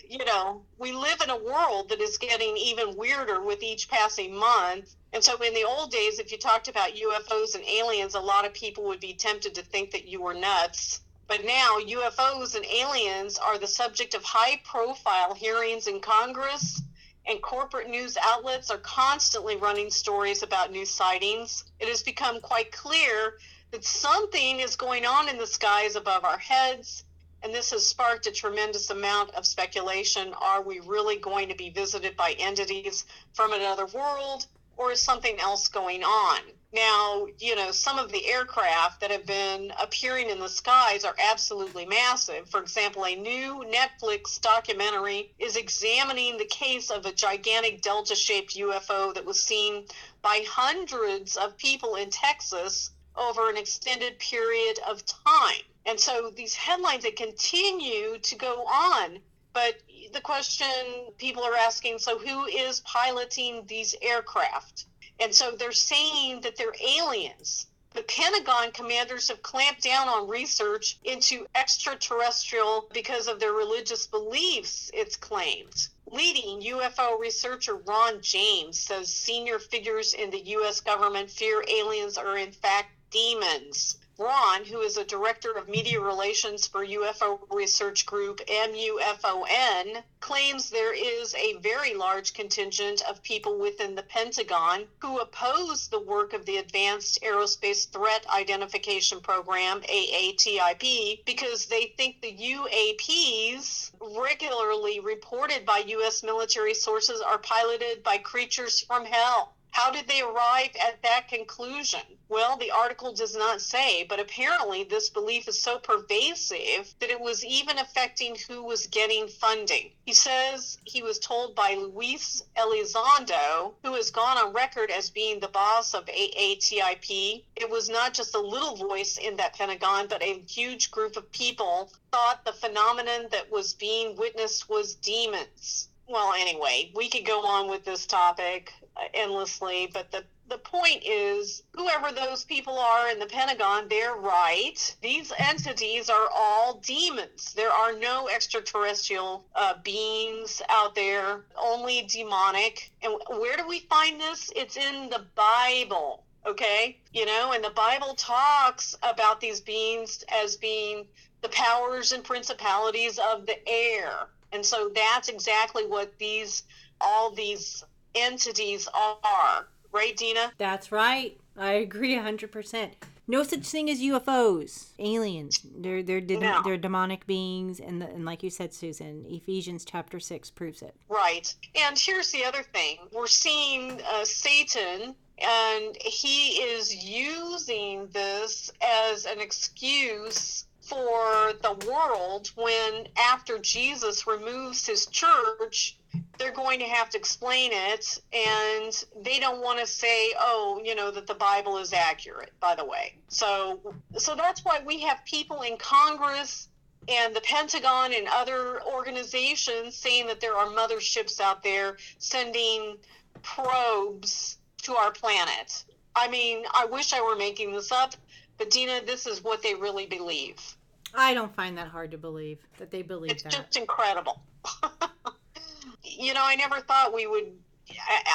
[0.09, 4.33] you know, we live in a world that is getting even weirder with each passing
[4.37, 4.95] month.
[5.13, 8.47] And so, in the old days, if you talked about UFOs and aliens, a lot
[8.47, 11.01] of people would be tempted to think that you were nuts.
[11.27, 16.81] But now, UFOs and aliens are the subject of high profile hearings in Congress,
[17.27, 21.65] and corporate news outlets are constantly running stories about new sightings.
[21.79, 23.39] It has become quite clear
[23.71, 27.05] that something is going on in the skies above our heads,
[27.43, 30.35] and this has sparked a tremendous amount of speculation.
[30.35, 33.05] Are we really going to be visited by entities
[33.35, 36.41] from another world, or is something else going on?
[36.75, 41.15] Now, you know, some of the aircraft that have been appearing in the skies are
[41.19, 42.49] absolutely massive.
[42.49, 48.57] For example, a new Netflix documentary is examining the case of a gigantic delta shaped
[48.57, 49.85] UFO that was seen
[50.23, 55.63] by hundreds of people in Texas over an extended period of time.
[55.85, 59.19] And so these headlines they continue to go on.
[59.53, 59.75] But
[60.15, 64.87] the question people are asking so who is piloting these aircraft?
[65.23, 67.69] And so they're saying that they're aliens.
[67.95, 74.91] The Pentagon commanders have clamped down on research into extraterrestrial because of their religious beliefs,
[74.93, 75.89] it's claimed.
[76.07, 80.81] Leading UFO researcher Ron James says senior figures in the U.S.
[80.81, 83.99] government fear aliens are in fact demons.
[84.19, 90.93] Braun, who is a director of media relations for UFO research group MUFON, claims there
[90.93, 96.45] is a very large contingent of people within the Pentagon who oppose the work of
[96.45, 105.79] the Advanced Aerospace Threat Identification Program, AATIP, because they think the UAPs regularly reported by
[105.79, 106.23] U.S.
[106.23, 109.55] military sources are piloted by creatures from hell.
[109.73, 112.03] How did they arrive at that conclusion?
[112.29, 117.19] Well, the article does not say, but apparently this belief is so pervasive that it
[117.19, 119.93] was even affecting who was getting funding.
[120.05, 125.41] He says he was told by Luis Elizondo, who has gone on record as being
[125.41, 130.23] the boss of AATIP, it was not just a little voice in that Pentagon, but
[130.23, 136.33] a huge group of people thought the phenomenon that was being witnessed was demons well,
[136.37, 138.73] anyway, we could go on with this topic
[139.15, 144.95] endlessly, but the the point is, whoever those people are in the Pentagon, they're right.
[145.01, 147.55] These entities are all demons.
[147.55, 152.93] There are no extraterrestrial uh, beings out there, only demonic.
[153.03, 154.53] And where do we find this?
[154.55, 156.99] It's in the Bible, okay?
[157.15, 161.07] You know, and the Bible talks about these beings as being
[161.41, 164.29] the powers and principalities of the air.
[164.53, 166.65] And so that's exactly what these
[167.01, 167.85] all these
[168.15, 169.67] entities are.
[169.93, 170.53] Right, Dina?
[170.59, 171.39] That's right.
[171.57, 172.93] I agree 100%.
[173.29, 175.65] No such thing as UFOs, aliens.
[175.79, 176.61] They're they're de- no.
[176.65, 180.97] they're demonic beings, and the, and like you said, Susan, Ephesians chapter six proves it.
[181.09, 181.55] Right.
[181.77, 189.25] And here's the other thing: we're seeing uh, Satan, and he is using this as
[189.25, 195.97] an excuse for the world when after Jesus removes his church,
[196.39, 200.95] they're going to have to explain it and they don't want to say oh you
[200.95, 203.15] know that the bible is accurate by the way.
[203.29, 206.69] So so that's why we have people in congress
[207.09, 212.97] and the pentagon and other organizations saying that there are motherships out there sending
[213.43, 215.85] probes to our planet.
[216.17, 218.15] I mean i wish i were making this up
[218.59, 220.77] but dina this is what they really believe
[221.15, 223.53] I don't find that hard to believe that they believe it's that.
[223.53, 224.43] just incredible.
[226.03, 227.53] you know, I never thought we would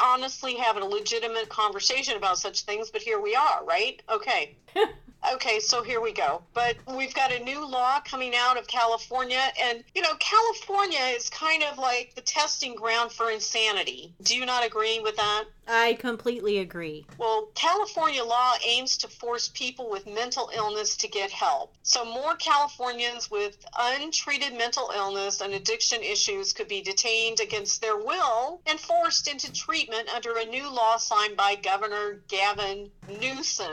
[0.03, 4.01] honestly have a legitimate conversation about such things, but here we are, right?
[4.10, 4.56] Okay.
[5.34, 6.43] okay, so here we go.
[6.53, 11.30] But we've got a new law coming out of California, and you know, California is
[11.30, 14.13] kind of like the testing ground for insanity.
[14.21, 15.45] Do you not agree with that?
[15.67, 17.06] I completely agree.
[17.17, 21.75] Well, California law aims to force people with mental illness to get help.
[21.84, 27.97] So, more Californians with untreated mental illness and addiction issues could be detained against their
[27.97, 33.67] will and forced into treatment under a new law signed by Governor Gavin Newsom.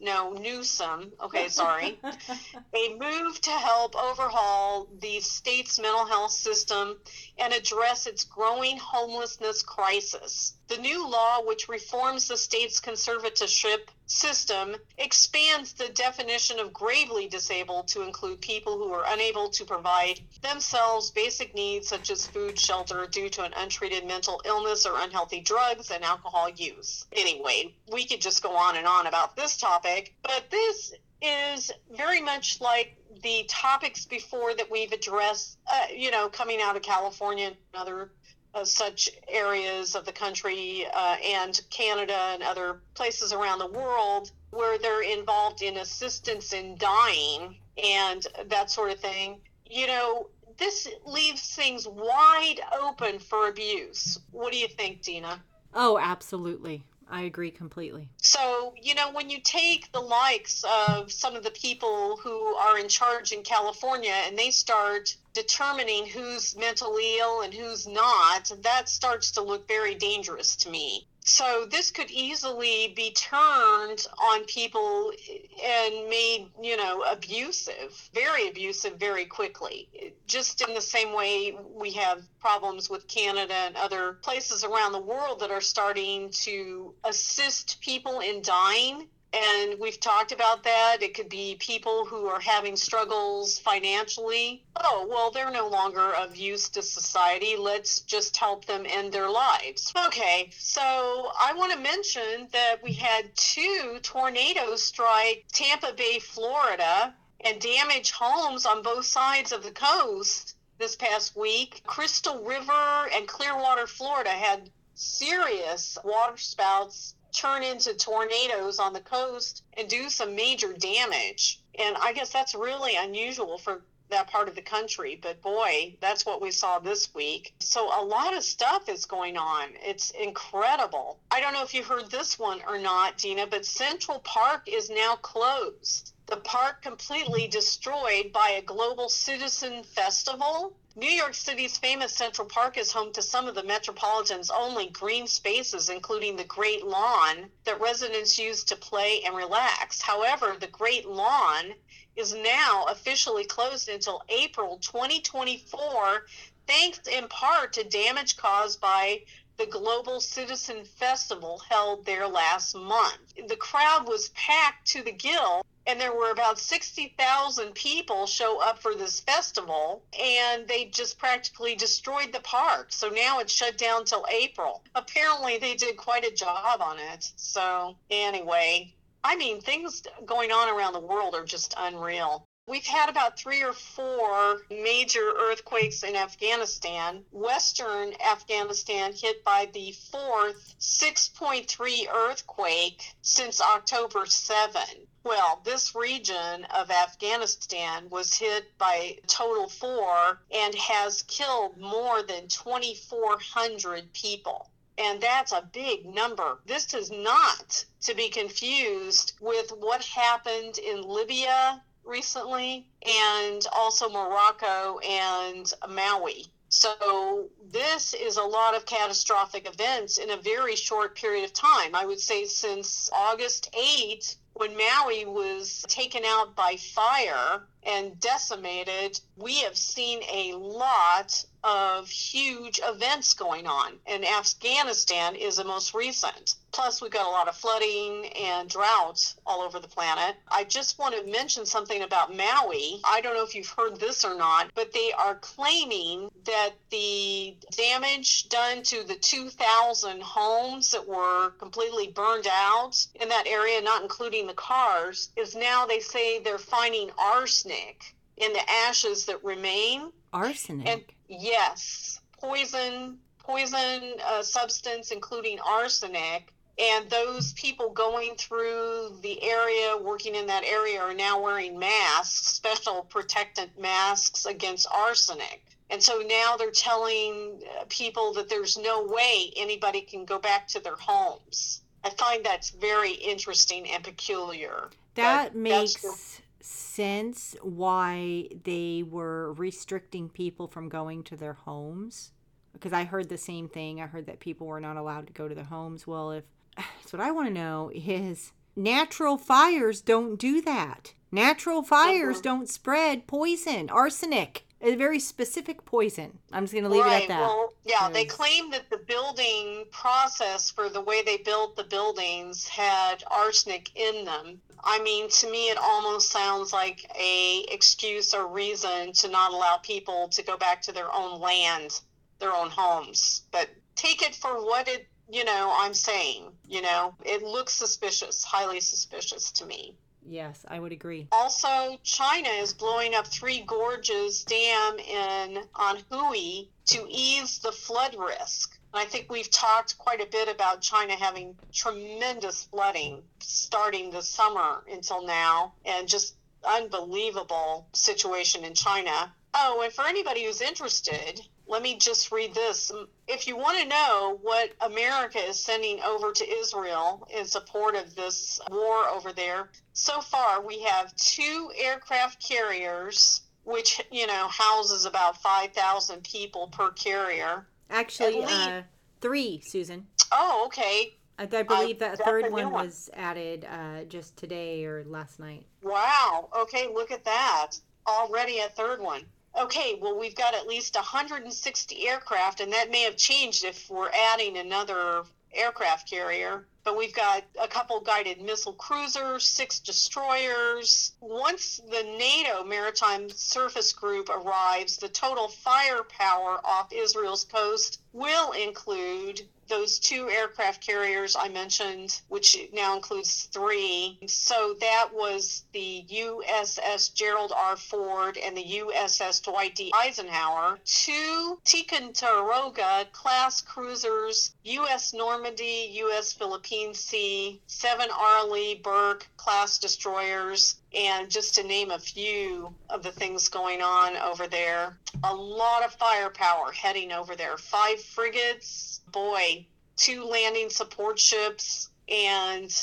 [0.00, 1.12] No, Newsom.
[1.22, 1.98] Okay, sorry.
[2.74, 6.98] a move to help overhaul the state's mental health system
[7.38, 10.54] and address its growing homelessness crisis.
[10.66, 17.88] The new law, which reforms the state's conservatorship system, expands the definition of gravely disabled
[17.88, 23.06] to include people who are unable to provide themselves basic needs such as food, shelter
[23.06, 27.06] due to an untreated mental illness or unhealthy drugs and alcohol use.
[27.12, 32.20] Anyway, we could just go on and on about this topic, but this is very
[32.20, 37.46] much like the topics before that we've addressed, uh, you know, coming out of California
[37.46, 38.10] and other
[38.54, 44.30] uh, such areas of the country uh, and Canada and other places around the world
[44.50, 49.40] where they're involved in assistance in dying and that sort of thing.
[49.68, 54.20] You know, this leaves things wide open for abuse.
[54.30, 55.42] What do you think, Dina?
[55.74, 56.84] Oh, absolutely.
[57.10, 58.08] I agree completely.
[58.22, 62.78] So, you know, when you take the likes of some of the people who are
[62.78, 68.88] in charge in California and they start determining who's mentally ill and who's not, that
[68.88, 71.06] starts to look very dangerous to me.
[71.26, 78.96] So this could easily be turned on people and made, you know, abusive, very abusive
[78.96, 80.14] very quickly.
[80.26, 85.00] Just in the same way we have problems with Canada and other places around the
[85.00, 90.98] world that are starting to assist people in dying and we've talked about that.
[91.00, 94.62] It could be people who are having struggles financially.
[94.76, 97.56] Oh, well, they're no longer of use to society.
[97.56, 99.92] Let's just help them end their lives.
[100.06, 107.14] Okay, so I want to mention that we had two tornadoes strike Tampa Bay, Florida,
[107.40, 111.82] and damage homes on both sides of the coast this past week.
[111.86, 119.64] Crystal River and Clearwater, Florida had serious water spouts turn into tornadoes on the coast
[119.76, 121.60] and do some major damage.
[121.78, 125.18] And I guess that's really unusual for that part of the country.
[125.20, 127.54] But boy, that's what we saw this week.
[127.60, 129.70] So a lot of stuff is going on.
[129.82, 131.18] It's incredible.
[131.30, 134.88] I don't know if you heard this one or not, Dina, but Central Park is
[134.90, 136.12] now closed.
[136.26, 140.74] The park completely destroyed by a global citizen festival.
[140.96, 145.26] New York City's famous Central Park is home to some of the metropolitan's only green
[145.26, 150.00] spaces, including the Great Lawn that residents use to play and relax.
[150.00, 151.74] However, the Great Lawn
[152.14, 156.26] is now officially closed until April 2024,
[156.68, 159.24] thanks in part to damage caused by
[159.56, 163.34] the Global Citizen Festival held there last month.
[163.48, 168.78] The crowd was packed to the gill, and there were about 60,000 people show up
[168.78, 172.92] for this festival, and they just practically destroyed the park.
[172.92, 174.82] So now it's shut down till April.
[174.94, 177.32] Apparently, they did quite a job on it.
[177.36, 182.46] So, anyway, I mean, things going on around the world are just unreal.
[182.66, 187.26] We've had about three or four major earthquakes in Afghanistan.
[187.30, 195.06] Western Afghanistan hit by the fourth 6.3 earthquake since October 7.
[195.24, 202.48] Well, this region of Afghanistan was hit by total four and has killed more than
[202.48, 204.70] 2,400 people.
[204.96, 206.62] And that's a big number.
[206.64, 214.98] This is not to be confused with what happened in Libya recently and also Morocco
[214.98, 216.46] and Maui.
[216.68, 221.94] So, this is a lot of catastrophic events in a very short period of time.
[221.94, 229.20] I would say since August 8, when Maui was taken out by fire and decimated,
[229.36, 235.94] we have seen a lot of huge events going on, and Afghanistan is the most
[235.94, 236.56] recent.
[236.72, 240.36] Plus, we've got a lot of flooding and drought all over the planet.
[240.48, 243.00] I just want to mention something about Maui.
[243.04, 247.56] I don't know if you've heard this or not, but they are claiming that the
[247.70, 254.02] damage done to the 2,000 homes that were completely burned out in that area, not
[254.02, 260.12] including the cars, is now they say they're finding arsenic in the ashes that remain.
[260.32, 260.88] Arsenic?
[260.88, 261.02] And
[261.38, 266.52] yes, poison, poison uh, substance, including arsenic.
[266.76, 272.48] And those people going through the area, working in that area, are now wearing masks,
[272.48, 275.62] special protectant masks against arsenic.
[275.90, 280.66] And so now they're telling uh, people that there's no way anybody can go back
[280.68, 281.82] to their homes.
[282.02, 284.90] I find that's very interesting and peculiar.
[285.14, 292.32] That, that makes sense why they were restricting people from going to their homes
[292.72, 294.00] because I heard the same thing.
[294.00, 296.06] I heard that people were not allowed to go to their homes.
[296.06, 296.44] Well, if
[297.06, 301.14] so, what I want to know is natural fires don't do that.
[301.32, 302.42] Natural fires uh-huh.
[302.42, 306.38] don't spread poison, arsenic a very specific poison.
[306.52, 307.22] I'm just going to leave right.
[307.22, 307.40] it at that.
[307.40, 312.68] Well, yeah, they claim that the building process for the way they built the buildings
[312.68, 314.60] had arsenic in them.
[314.82, 319.78] I mean, to me, it almost sounds like a excuse or reason to not allow
[319.78, 322.00] people to go back to their own land,
[322.38, 323.42] their own homes.
[323.50, 326.52] But take it for what it, you know, I'm saying.
[326.68, 329.96] You know, it looks suspicious, highly suspicious to me.
[330.26, 331.28] Yes, I would agree.
[331.32, 338.16] Also, China is blowing up Three Gorges Dam in on Hui to ease the flood
[338.18, 338.78] risk.
[338.94, 344.84] I think we've talked quite a bit about China having tremendous flooding starting this summer
[344.90, 349.34] until now, and just unbelievable situation in China.
[349.52, 351.40] Oh, and for anybody who's interested,
[351.74, 352.92] let me just read this.
[353.26, 358.14] If you want to know what America is sending over to Israel in support of
[358.14, 365.04] this war over there, so far we have two aircraft carriers, which, you know, houses
[365.04, 367.66] about 5,000 people per carrier.
[367.90, 368.82] Actually, uh,
[369.20, 370.06] three, Susan.
[370.30, 371.16] Oh, okay.
[371.40, 375.66] I, I believe that third one, one, was added uh, just today or last night.
[375.82, 376.50] Wow.
[376.56, 377.72] Okay, look at that.
[378.06, 379.22] Already a third one.
[379.56, 384.10] Okay, well, we've got at least 160 aircraft, and that may have changed if we're
[384.10, 386.66] adding another aircraft carrier.
[386.84, 391.12] But we've got a couple guided missile cruisers, six destroyers.
[391.18, 399.48] Once the NATO Maritime Surface Group arrives, the total firepower off Israel's coast will include
[399.66, 404.18] those two aircraft carriers I mentioned, which now includes three.
[404.26, 407.76] So that was the USS Gerald R.
[407.76, 409.90] Ford and the USS Dwight D.
[409.94, 420.76] Eisenhower, two Ticonderoga class cruisers, US Normandy, US Philippines 19C, seven Arleigh Burke class destroyers,
[420.94, 424.98] and just to name a few of the things going on over there.
[425.22, 427.56] A lot of firepower heading over there.
[427.56, 429.66] Five frigates, boy,
[429.96, 432.74] two landing support ships, and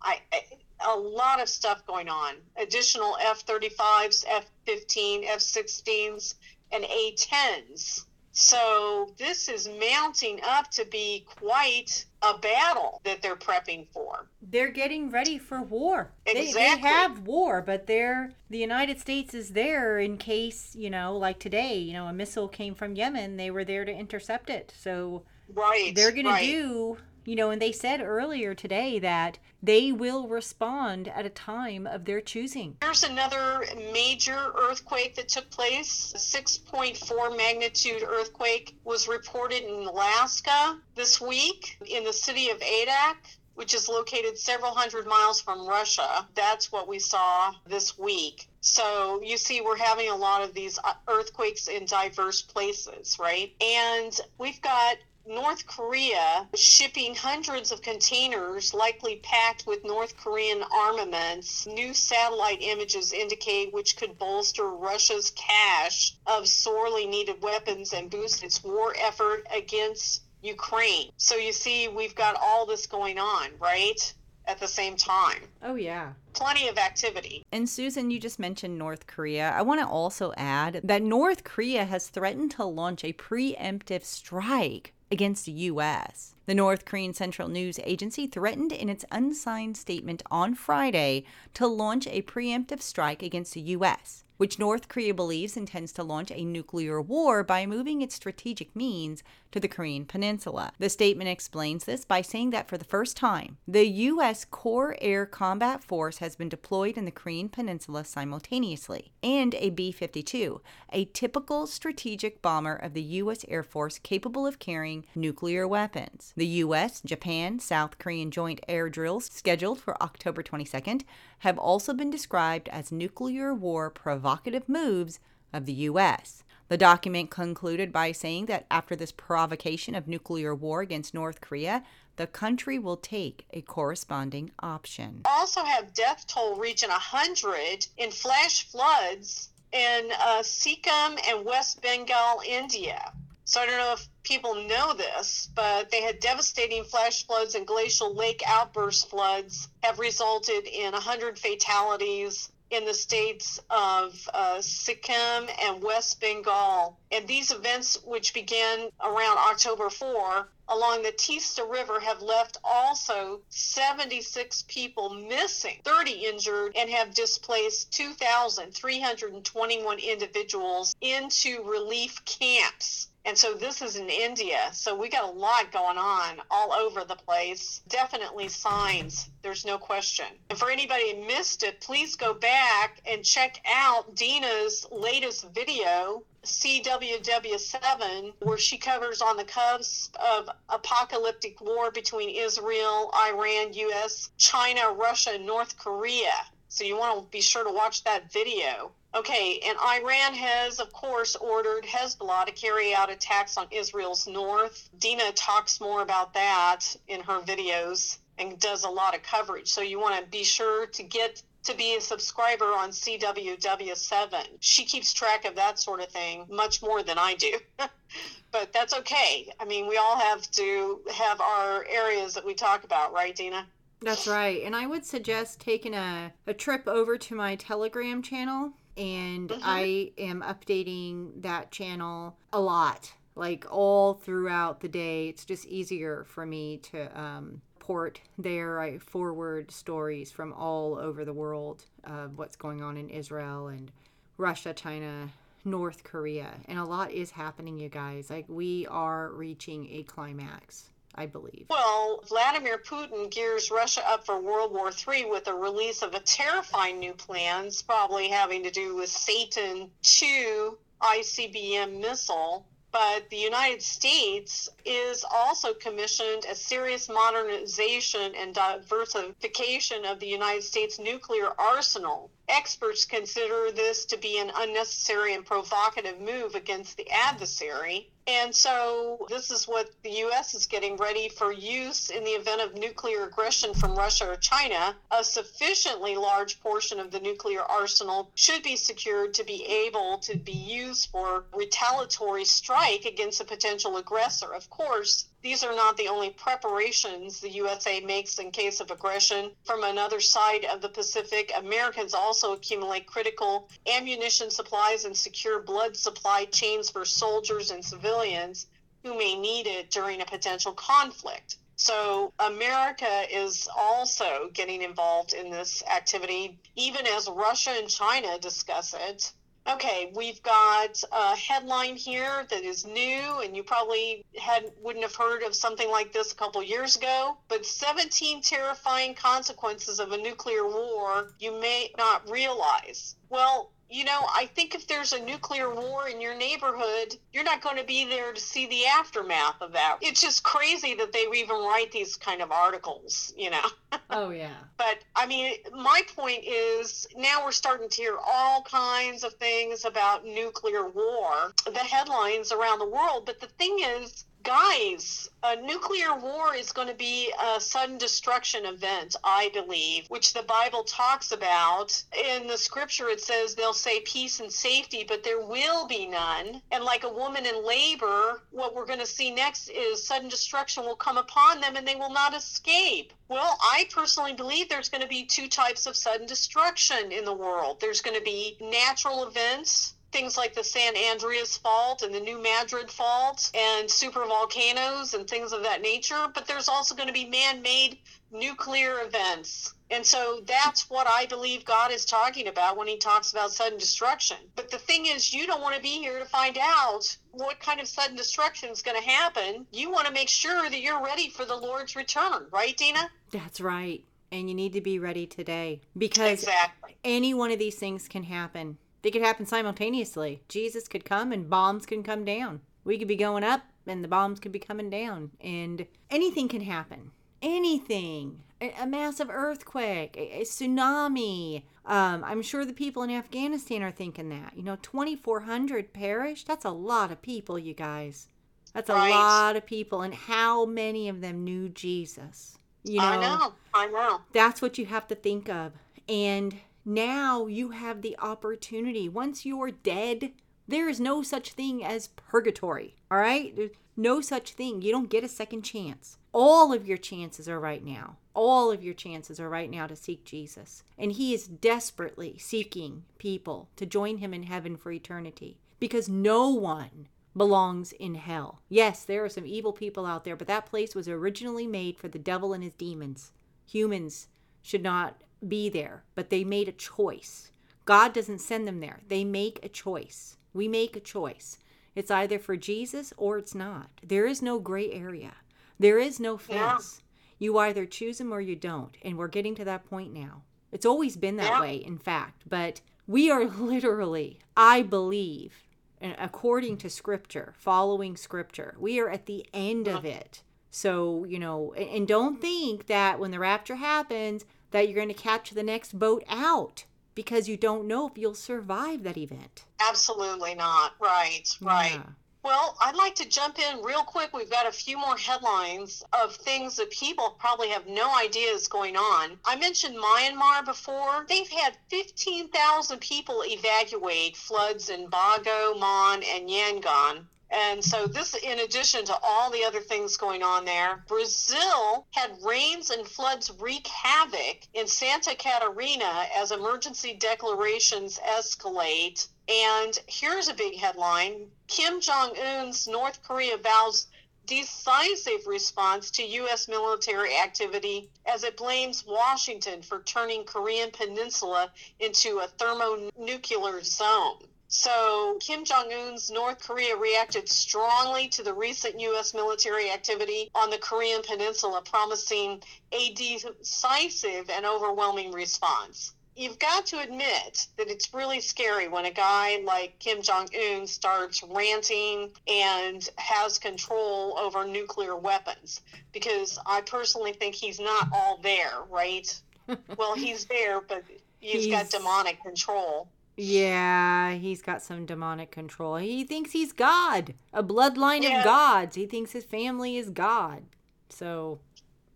[0.00, 0.44] I, I
[0.82, 2.36] a lot of stuff going on.
[2.56, 6.34] Additional F 35s, F 15, F 16s,
[6.72, 8.04] and A 10s.
[8.32, 14.26] So this is mounting up to be quite a battle that they're prepping for.
[14.42, 16.12] They're getting ready for war.
[16.26, 16.52] Exactly.
[16.52, 21.16] They, they have war, but they're the United States is there in case, you know,
[21.16, 24.72] like today, you know, a missile came from Yemen, they were there to intercept it.
[24.78, 25.92] So Right.
[25.94, 26.40] they're going right.
[26.40, 31.30] to do you know and they said earlier today that they will respond at a
[31.30, 36.12] time of their choosing Here's another major earthquake that took place.
[36.14, 43.16] A 6.4 magnitude earthquake was reported in Alaska this week in the city of Adak,
[43.54, 46.26] which is located several hundred miles from Russia.
[46.34, 48.48] That's what we saw this week.
[48.60, 53.52] So you see, we're having a lot of these uh, earthquakes in diverse places, right?
[53.60, 54.96] And we've got
[55.30, 61.68] North Korea shipping hundreds of containers, likely packed with North Korean armaments.
[61.68, 68.42] New satellite images indicate which could bolster Russia's cache of sorely needed weapons and boost
[68.42, 71.12] its war effort against Ukraine.
[71.16, 74.12] So you see, we've got all this going on, right?
[74.46, 75.42] At the same time.
[75.62, 77.46] oh yeah Plenty of activity.
[77.52, 79.50] And Susan, you just mentioned North Korea.
[79.50, 84.92] I want to also add that North Korea has threatened to launch a preemptive strike
[85.10, 86.34] against the U.S.
[86.46, 92.06] The North Korean Central News Agency threatened in its unsigned statement on Friday to launch
[92.06, 97.00] a preemptive strike against the U.S., which North Korea believes intends to launch a nuclear
[97.00, 99.22] war by moving its strategic means
[99.52, 100.72] to the Korean Peninsula.
[100.78, 104.44] The statement explains this by saying that for the first time, the U.S.
[104.44, 109.92] Core Air Combat Force has been deployed in the Korean Peninsula simultaneously, and a B
[109.92, 110.60] 52,
[110.92, 113.44] a typical strategic bomber of the U.S.
[113.48, 116.32] Air Force capable of carrying nuclear weapons.
[116.36, 121.02] The U.S., Japan, South Korean joint air drills scheduled for October 22nd
[121.40, 125.18] have also been described as nuclear war provocative moves
[125.52, 126.44] of the U.S.
[126.70, 131.82] The document concluded by saying that after this provocation of nuclear war against North Korea,
[132.14, 135.22] the country will take a corresponding option.
[135.24, 142.40] also have death toll reaching 100 in flash floods in uh, Sikkim and West Bengal,
[142.46, 143.14] India.
[143.46, 147.66] So I don't know if people know this, but they had devastating flash floods and
[147.66, 155.48] glacial lake outburst floods have resulted in 100 fatalities in the states of uh, Sikkim
[155.62, 156.96] and West Bengal.
[157.10, 163.40] And these events, which began around October 4 along the Teesta River, have left also
[163.48, 173.08] 76 people missing, 30 injured, and have displaced 2,321 individuals into relief camps.
[173.26, 174.70] And so this is in India.
[174.72, 177.82] So we got a lot going on all over the place.
[177.88, 179.28] Definitely signs.
[179.42, 180.26] There's no question.
[180.48, 186.22] And for anybody who missed it, please go back and check out Dina's latest video,
[186.44, 194.92] CWW7, where she covers on the cusp of apocalyptic war between Israel, Iran, US, China,
[194.92, 196.32] Russia, and North Korea.
[196.68, 198.92] So you want to be sure to watch that video.
[199.14, 204.88] Okay, and Iran has, of course, ordered Hezbollah to carry out attacks on Israel's north.
[204.98, 209.68] Dina talks more about that in her videos and does a lot of coverage.
[209.68, 214.46] So you want to be sure to get to be a subscriber on CWW7.
[214.60, 217.58] She keeps track of that sort of thing much more than I do.
[218.52, 219.52] but that's okay.
[219.58, 223.66] I mean, we all have to have our areas that we talk about, right, Dina?
[224.00, 224.62] That's right.
[224.62, 228.72] And I would suggest taking a, a trip over to my Telegram channel.
[228.96, 229.60] And Mhm.
[229.62, 235.28] I am updating that channel a lot, like all throughout the day.
[235.28, 238.78] It's just easier for me to um, port there.
[238.80, 243.90] I forward stories from all over the world of what's going on in Israel and
[244.36, 245.30] Russia, China,
[245.64, 246.60] North Korea.
[246.66, 248.30] And a lot is happening, you guys.
[248.30, 251.66] Like, we are reaching a climax, I believe.
[251.68, 256.20] Well, Vladimir Putin gears Russia up for World War III with the release of a
[256.20, 259.90] terrifying new plans, probably having to do with Satan
[260.22, 262.66] II ICBM missile.
[262.92, 270.64] But the United States is also commissioned a serious modernization and diversification of the United
[270.64, 272.32] States nuclear arsenal.
[272.48, 278.10] Experts consider this to be an unnecessary and provocative move against the adversary.
[278.30, 280.54] And so this is what the U.S.
[280.54, 284.94] is getting ready for use in the event of nuclear aggression from Russia or China.
[285.10, 290.36] A sufficiently large portion of the nuclear arsenal should be secured to be able to
[290.36, 294.54] be used for retaliatory strike against a potential aggressor.
[294.54, 299.52] Of course, these are not the only preparations the USA makes in case of aggression
[299.64, 301.50] from another side of the Pacific.
[301.56, 308.66] Americans also accumulate critical ammunition supplies and secure blood supply chains for soldiers and civilians
[309.02, 311.56] who may need it during a potential conflict.
[311.76, 318.92] So, America is also getting involved in this activity, even as Russia and China discuss
[318.92, 319.32] it.
[319.66, 325.14] Okay, we've got a headline here that is new, and you probably had wouldn't have
[325.14, 327.36] heard of something like this a couple years ago.
[327.48, 333.16] But 17 terrifying consequences of a nuclear war you may not realize.
[333.28, 337.60] Well, you know, I think if there's a nuclear war in your neighborhood, you're not
[337.60, 339.98] going to be there to see the aftermath of that.
[340.00, 343.66] It's just crazy that they even write these kind of articles, you know.
[344.12, 344.54] Oh, yeah.
[344.76, 349.84] but I mean, my point is now we're starting to hear all kinds of things
[349.84, 353.24] about nuclear war, the headlines around the world.
[353.24, 358.66] But the thing is, guys, a nuclear war is going to be a sudden destruction
[358.66, 362.02] event, I believe, which the Bible talks about.
[362.16, 366.62] In the scripture, it says they'll say peace and safety, but there will be none.
[366.70, 370.84] And like a woman in labor, what we're going to see next is sudden destruction
[370.84, 373.12] will come upon them and they will not escape.
[373.28, 377.32] Well, I personally believe there's going to be two types of sudden destruction in the
[377.32, 377.80] world.
[377.80, 382.42] There's going to be natural events things like the San Andreas Fault and the New
[382.42, 387.14] Madrid Fault and super volcanoes and things of that nature, but there's also going to
[387.14, 387.98] be man made
[388.32, 389.74] nuclear events.
[389.90, 393.78] And so that's what I believe God is talking about when he talks about sudden
[393.78, 394.36] destruction.
[394.54, 397.80] But the thing is, you don't want to be here to find out what kind
[397.80, 399.66] of sudden destruction is going to happen.
[399.72, 403.10] You want to make sure that you're ready for the Lord's return, right, Dina?
[403.32, 404.04] That's right.
[404.30, 406.96] And you need to be ready today because exactly.
[407.02, 408.78] any one of these things can happen.
[409.02, 410.42] They could happen simultaneously.
[410.48, 412.60] Jesus could come and bombs can come down.
[412.84, 415.30] We could be going up and the bombs could be coming down.
[415.40, 417.10] And anything can happen.
[417.42, 418.40] Anything.
[418.60, 421.62] A, a massive earthquake, a, a tsunami.
[421.86, 424.52] Um, I'm sure the people in Afghanistan are thinking that.
[424.56, 426.46] You know, 2,400 perished?
[426.46, 428.28] That's a lot of people, you guys.
[428.74, 429.10] That's a Right.
[429.10, 430.02] lot of people.
[430.02, 432.58] And how many of them knew Jesus?
[432.84, 433.52] You know, I know.
[433.74, 434.20] I know.
[434.32, 435.72] that's what you have to think of.
[436.08, 436.54] And
[436.94, 439.08] now you have the opportunity.
[439.08, 440.32] Once you're dead,
[440.68, 442.96] there is no such thing as purgatory.
[443.10, 443.54] All right?
[443.54, 444.82] There's no such thing.
[444.82, 446.18] You don't get a second chance.
[446.32, 448.16] All of your chances are right now.
[448.34, 450.82] All of your chances are right now to seek Jesus.
[450.96, 456.50] And He is desperately seeking people to join Him in heaven for eternity because no
[456.50, 458.60] one belongs in hell.
[458.68, 462.08] Yes, there are some evil people out there, but that place was originally made for
[462.08, 463.32] the devil and his demons.
[463.66, 464.28] Humans
[464.62, 467.50] should not be there, but they made a choice.
[467.84, 469.00] God doesn't send them there.
[469.08, 470.36] They make a choice.
[470.52, 471.58] We make a choice.
[471.94, 473.90] It's either for Jesus or it's not.
[474.02, 475.32] There is no gray area.
[475.78, 476.72] There is no Yeah.
[476.76, 477.02] fence.
[477.38, 478.96] You either choose him or you don't.
[479.02, 480.42] And we're getting to that point now.
[480.72, 481.60] It's always been that Yeah.
[481.60, 482.44] way, in fact.
[482.48, 485.64] But we are literally, I believe,
[486.00, 490.42] according to scripture, following scripture, we are at the end of it.
[490.70, 495.14] So, you know, and don't think that when the rapture happens that you're going to
[495.14, 499.64] catch the next boat out because you don't know if you'll survive that event.
[499.80, 500.92] Absolutely not.
[501.00, 501.48] Right.
[501.60, 501.94] Right.
[501.94, 502.02] Yeah.
[502.42, 504.32] Well, I'd like to jump in real quick.
[504.32, 508.66] We've got a few more headlines of things that people probably have no idea is
[508.66, 509.38] going on.
[509.44, 511.26] I mentioned Myanmar before.
[511.28, 517.26] They've had 15,000 people evacuate floods in Bago, Mon, and Yangon.
[517.50, 522.38] And so this, in addition to all the other things going on there, Brazil had
[522.42, 529.26] rains and floods wreak havoc in Santa Catarina as emergency declarations escalate.
[529.48, 534.06] And here's a big headline Kim Jong un's North Korea vows
[534.46, 536.66] decisive response to U.S.
[536.66, 544.49] military activity as it blames Washington for turning Korean Peninsula into a thermonuclear zone.
[544.72, 549.34] So, Kim Jong un's North Korea reacted strongly to the recent U.S.
[549.34, 552.62] military activity on the Korean Peninsula, promising
[552.92, 556.14] a decisive and overwhelming response.
[556.36, 560.86] You've got to admit that it's really scary when a guy like Kim Jong un
[560.86, 565.80] starts ranting and has control over nuclear weapons,
[566.12, 569.28] because I personally think he's not all there, right?
[569.98, 571.02] well, he's there, but
[571.40, 573.08] he's got demonic control.
[573.42, 575.96] Yeah, he's got some demonic control.
[575.96, 578.38] He thinks he's God, a bloodline Yeah.
[578.38, 578.96] of gods.
[578.96, 580.64] He thinks his family is God.
[581.08, 581.60] So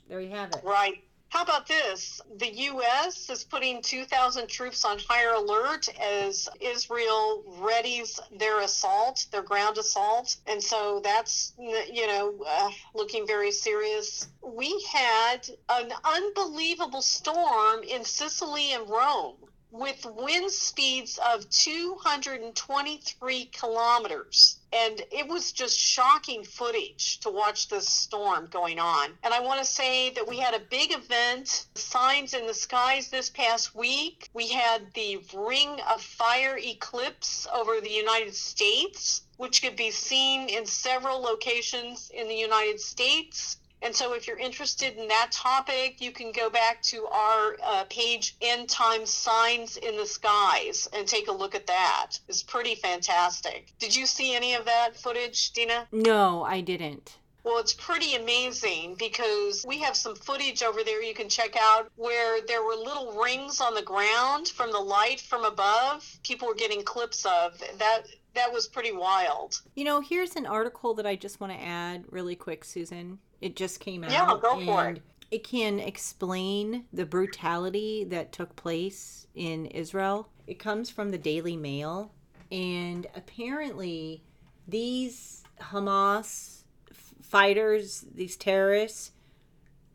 [0.09, 0.63] there you have it.
[0.63, 1.03] Right.
[1.31, 2.21] How about this?
[2.37, 3.29] The U.S.
[3.29, 10.37] is putting 2,000 troops on higher alert as Israel readies their assault, their ground assault.
[10.47, 14.29] And so that's, you know, uh, looking very serious.
[14.43, 19.35] We had an unbelievable storm in Sicily and Rome
[19.75, 24.61] with wind speeds of 223 kilometers.
[24.73, 29.11] And it was just shocking footage to watch this storm going on.
[29.25, 33.09] And I want to say that we had a big event, Signs in the Skies,
[33.09, 34.31] this past week.
[34.33, 40.49] We had the Ring of Fire eclipse over the United States, which could be seen
[40.49, 43.57] in several locations in the United States.
[43.85, 47.85] And so, if you're interested in that topic, you can go back to our uh,
[47.91, 52.13] page, End Time Signs in the Skies, and take a look at that.
[52.27, 53.75] It's pretty fantastic.
[53.79, 55.87] Did you see any of that footage, Dina?
[55.93, 57.19] No, I didn't.
[57.45, 61.91] Well, it's pretty amazing because we have some footage over there you can check out
[61.97, 66.19] where there were little rings on the ground from the light from above.
[66.23, 68.05] People were getting clips of that.
[68.33, 69.61] That was pretty wild.
[69.75, 73.19] You know, here's an article that I just want to add really quick, Susan.
[73.41, 74.11] It just came out.
[74.11, 75.03] Yeah, go for it.
[75.31, 80.29] It can explain the brutality that took place in Israel.
[80.47, 82.13] It comes from the Daily Mail.
[82.53, 84.23] And apparently,
[84.69, 89.13] these Hamas f- fighters, these terrorists,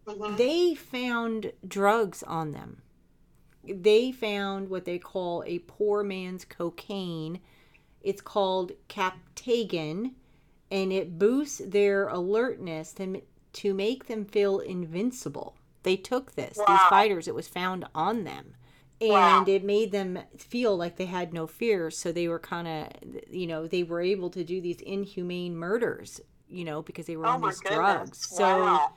[0.05, 0.37] Mhm.
[0.37, 2.81] they found drugs on them.
[3.63, 7.39] They found what they call a poor man's cocaine.
[8.01, 10.15] It's called Captagon,
[10.71, 13.21] and it boosts their alertness to,
[13.53, 15.55] to make them feel invincible.
[15.83, 18.55] They took this, these fighters, it was found on them.
[19.01, 19.45] And Wow.
[19.47, 21.89] it made them feel like they had no fear.
[21.89, 26.19] So they were kind of, you know, they were able to do these inhumane murders,
[26.49, 27.77] you know, because they were Oh on these goodness.
[27.77, 28.27] drugs.
[28.27, 28.89] So wow.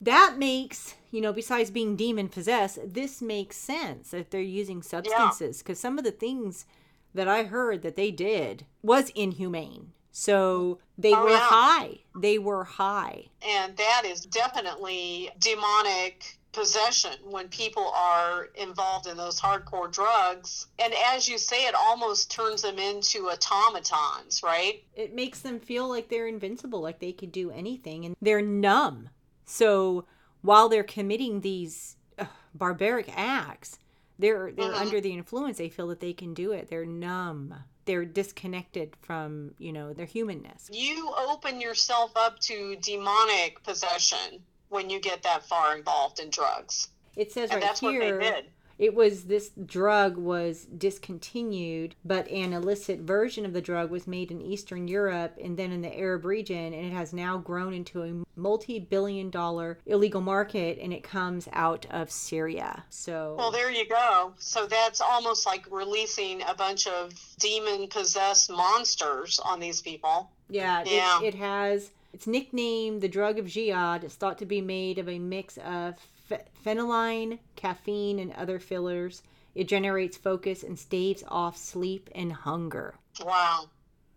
[0.00, 5.58] that makes you know besides being demon possessed this makes sense that they're using substances
[5.58, 6.66] because some of the things
[7.14, 11.38] that i heard that they did was inhumane so they Oh, were yeah.
[11.40, 19.16] high they were high And that is definitely demonic possession when people are involved in
[19.16, 20.66] those hardcore drugs.
[20.78, 24.82] And as you say, it almost turns them into automatons, right?
[24.94, 29.08] it makes them feel like they're invincible like they could do anything and they're numb
[29.46, 30.04] so
[30.42, 33.78] while they're committing these uh, barbaric acts
[34.18, 34.80] they're they're Mhm.
[34.80, 37.54] under the influence they feel that they can do it they're numb
[37.84, 44.88] they're disconnected from you know their humanness You open yourself up to demonic possession when
[44.88, 46.88] you get that far involved in drugs.
[47.16, 48.44] It says And right that's here what they did.
[48.78, 54.30] It was this drug was discontinued, but an illicit version of the drug was made
[54.30, 58.02] in Eastern Europe and then in the Arab region, and it has now grown into
[58.02, 62.84] a multi-billion dollar illegal market, and it comes out of Syria.
[62.90, 64.32] So Well, there you go.
[64.38, 70.30] So that's almost like releasing a bunch of demon possessed monsters on these people.
[70.48, 71.20] yeah, Yeah.
[71.20, 74.04] It, it has it's nicknamed the drug of jihad.
[74.04, 75.94] It's thought to be made of a mix of
[76.36, 79.22] ph- phenyline, caffeine, and other fillers.
[79.54, 82.94] It generates focus and staves off sleep and hunger.
[83.24, 83.66] Wow.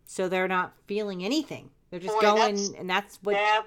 [0.05, 1.69] so they're not feeling anything.
[1.89, 3.63] They're just Boy, going, that's- and that's what That,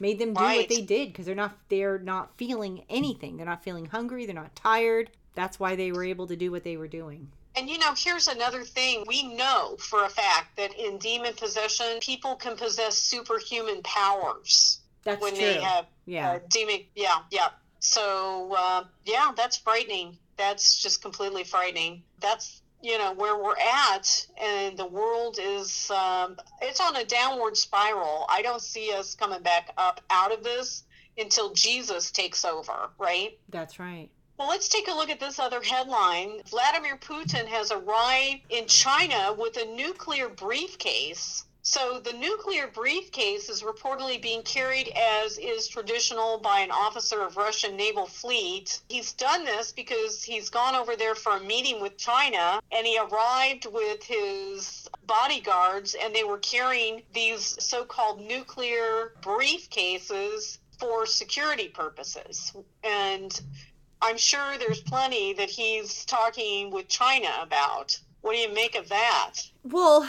[0.00, 3.36] made them do what they did because they're not they're not feeling anything.
[3.36, 4.26] They're not feeling hungry.
[4.26, 5.10] They're not tired.
[5.34, 7.30] That's why they were able to do what they were doing.
[7.56, 9.04] and you know, here's another thing.
[9.06, 15.20] We know for a fact that in demon possession, people can possess superhuman powers That's
[15.22, 15.44] when true.
[15.44, 16.80] they have yeah, uh, demon.
[16.96, 17.48] Yeah, yeah.
[17.80, 20.18] So, uh, yeah, that's frightening.
[20.36, 22.02] That's just completely frightening.
[22.20, 27.56] That's you know where we're at and the world is um, it's on a downward
[27.56, 30.84] spiral i don't see us coming back up out of this
[31.18, 34.08] until jesus takes over right that's right.
[34.38, 36.40] well, let's take a look at this other headline.
[36.48, 41.44] Vladimir Putin has arrived in China with a nuclear briefcase.
[41.70, 47.36] So, the nuclear briefcase is reportedly being carried as is traditional by an officer of
[47.36, 48.80] Russian naval fleet.
[48.88, 52.98] He's done this because he's gone over there for a meeting with China and he
[52.98, 62.50] arrived with his bodyguards and they were carrying these so-called nuclear briefcases for security purposes.
[62.82, 63.38] And
[64.00, 68.00] I'm sure there's plenty that he's talking with China about.
[68.22, 69.34] What do you make of that?
[69.64, 70.08] Well,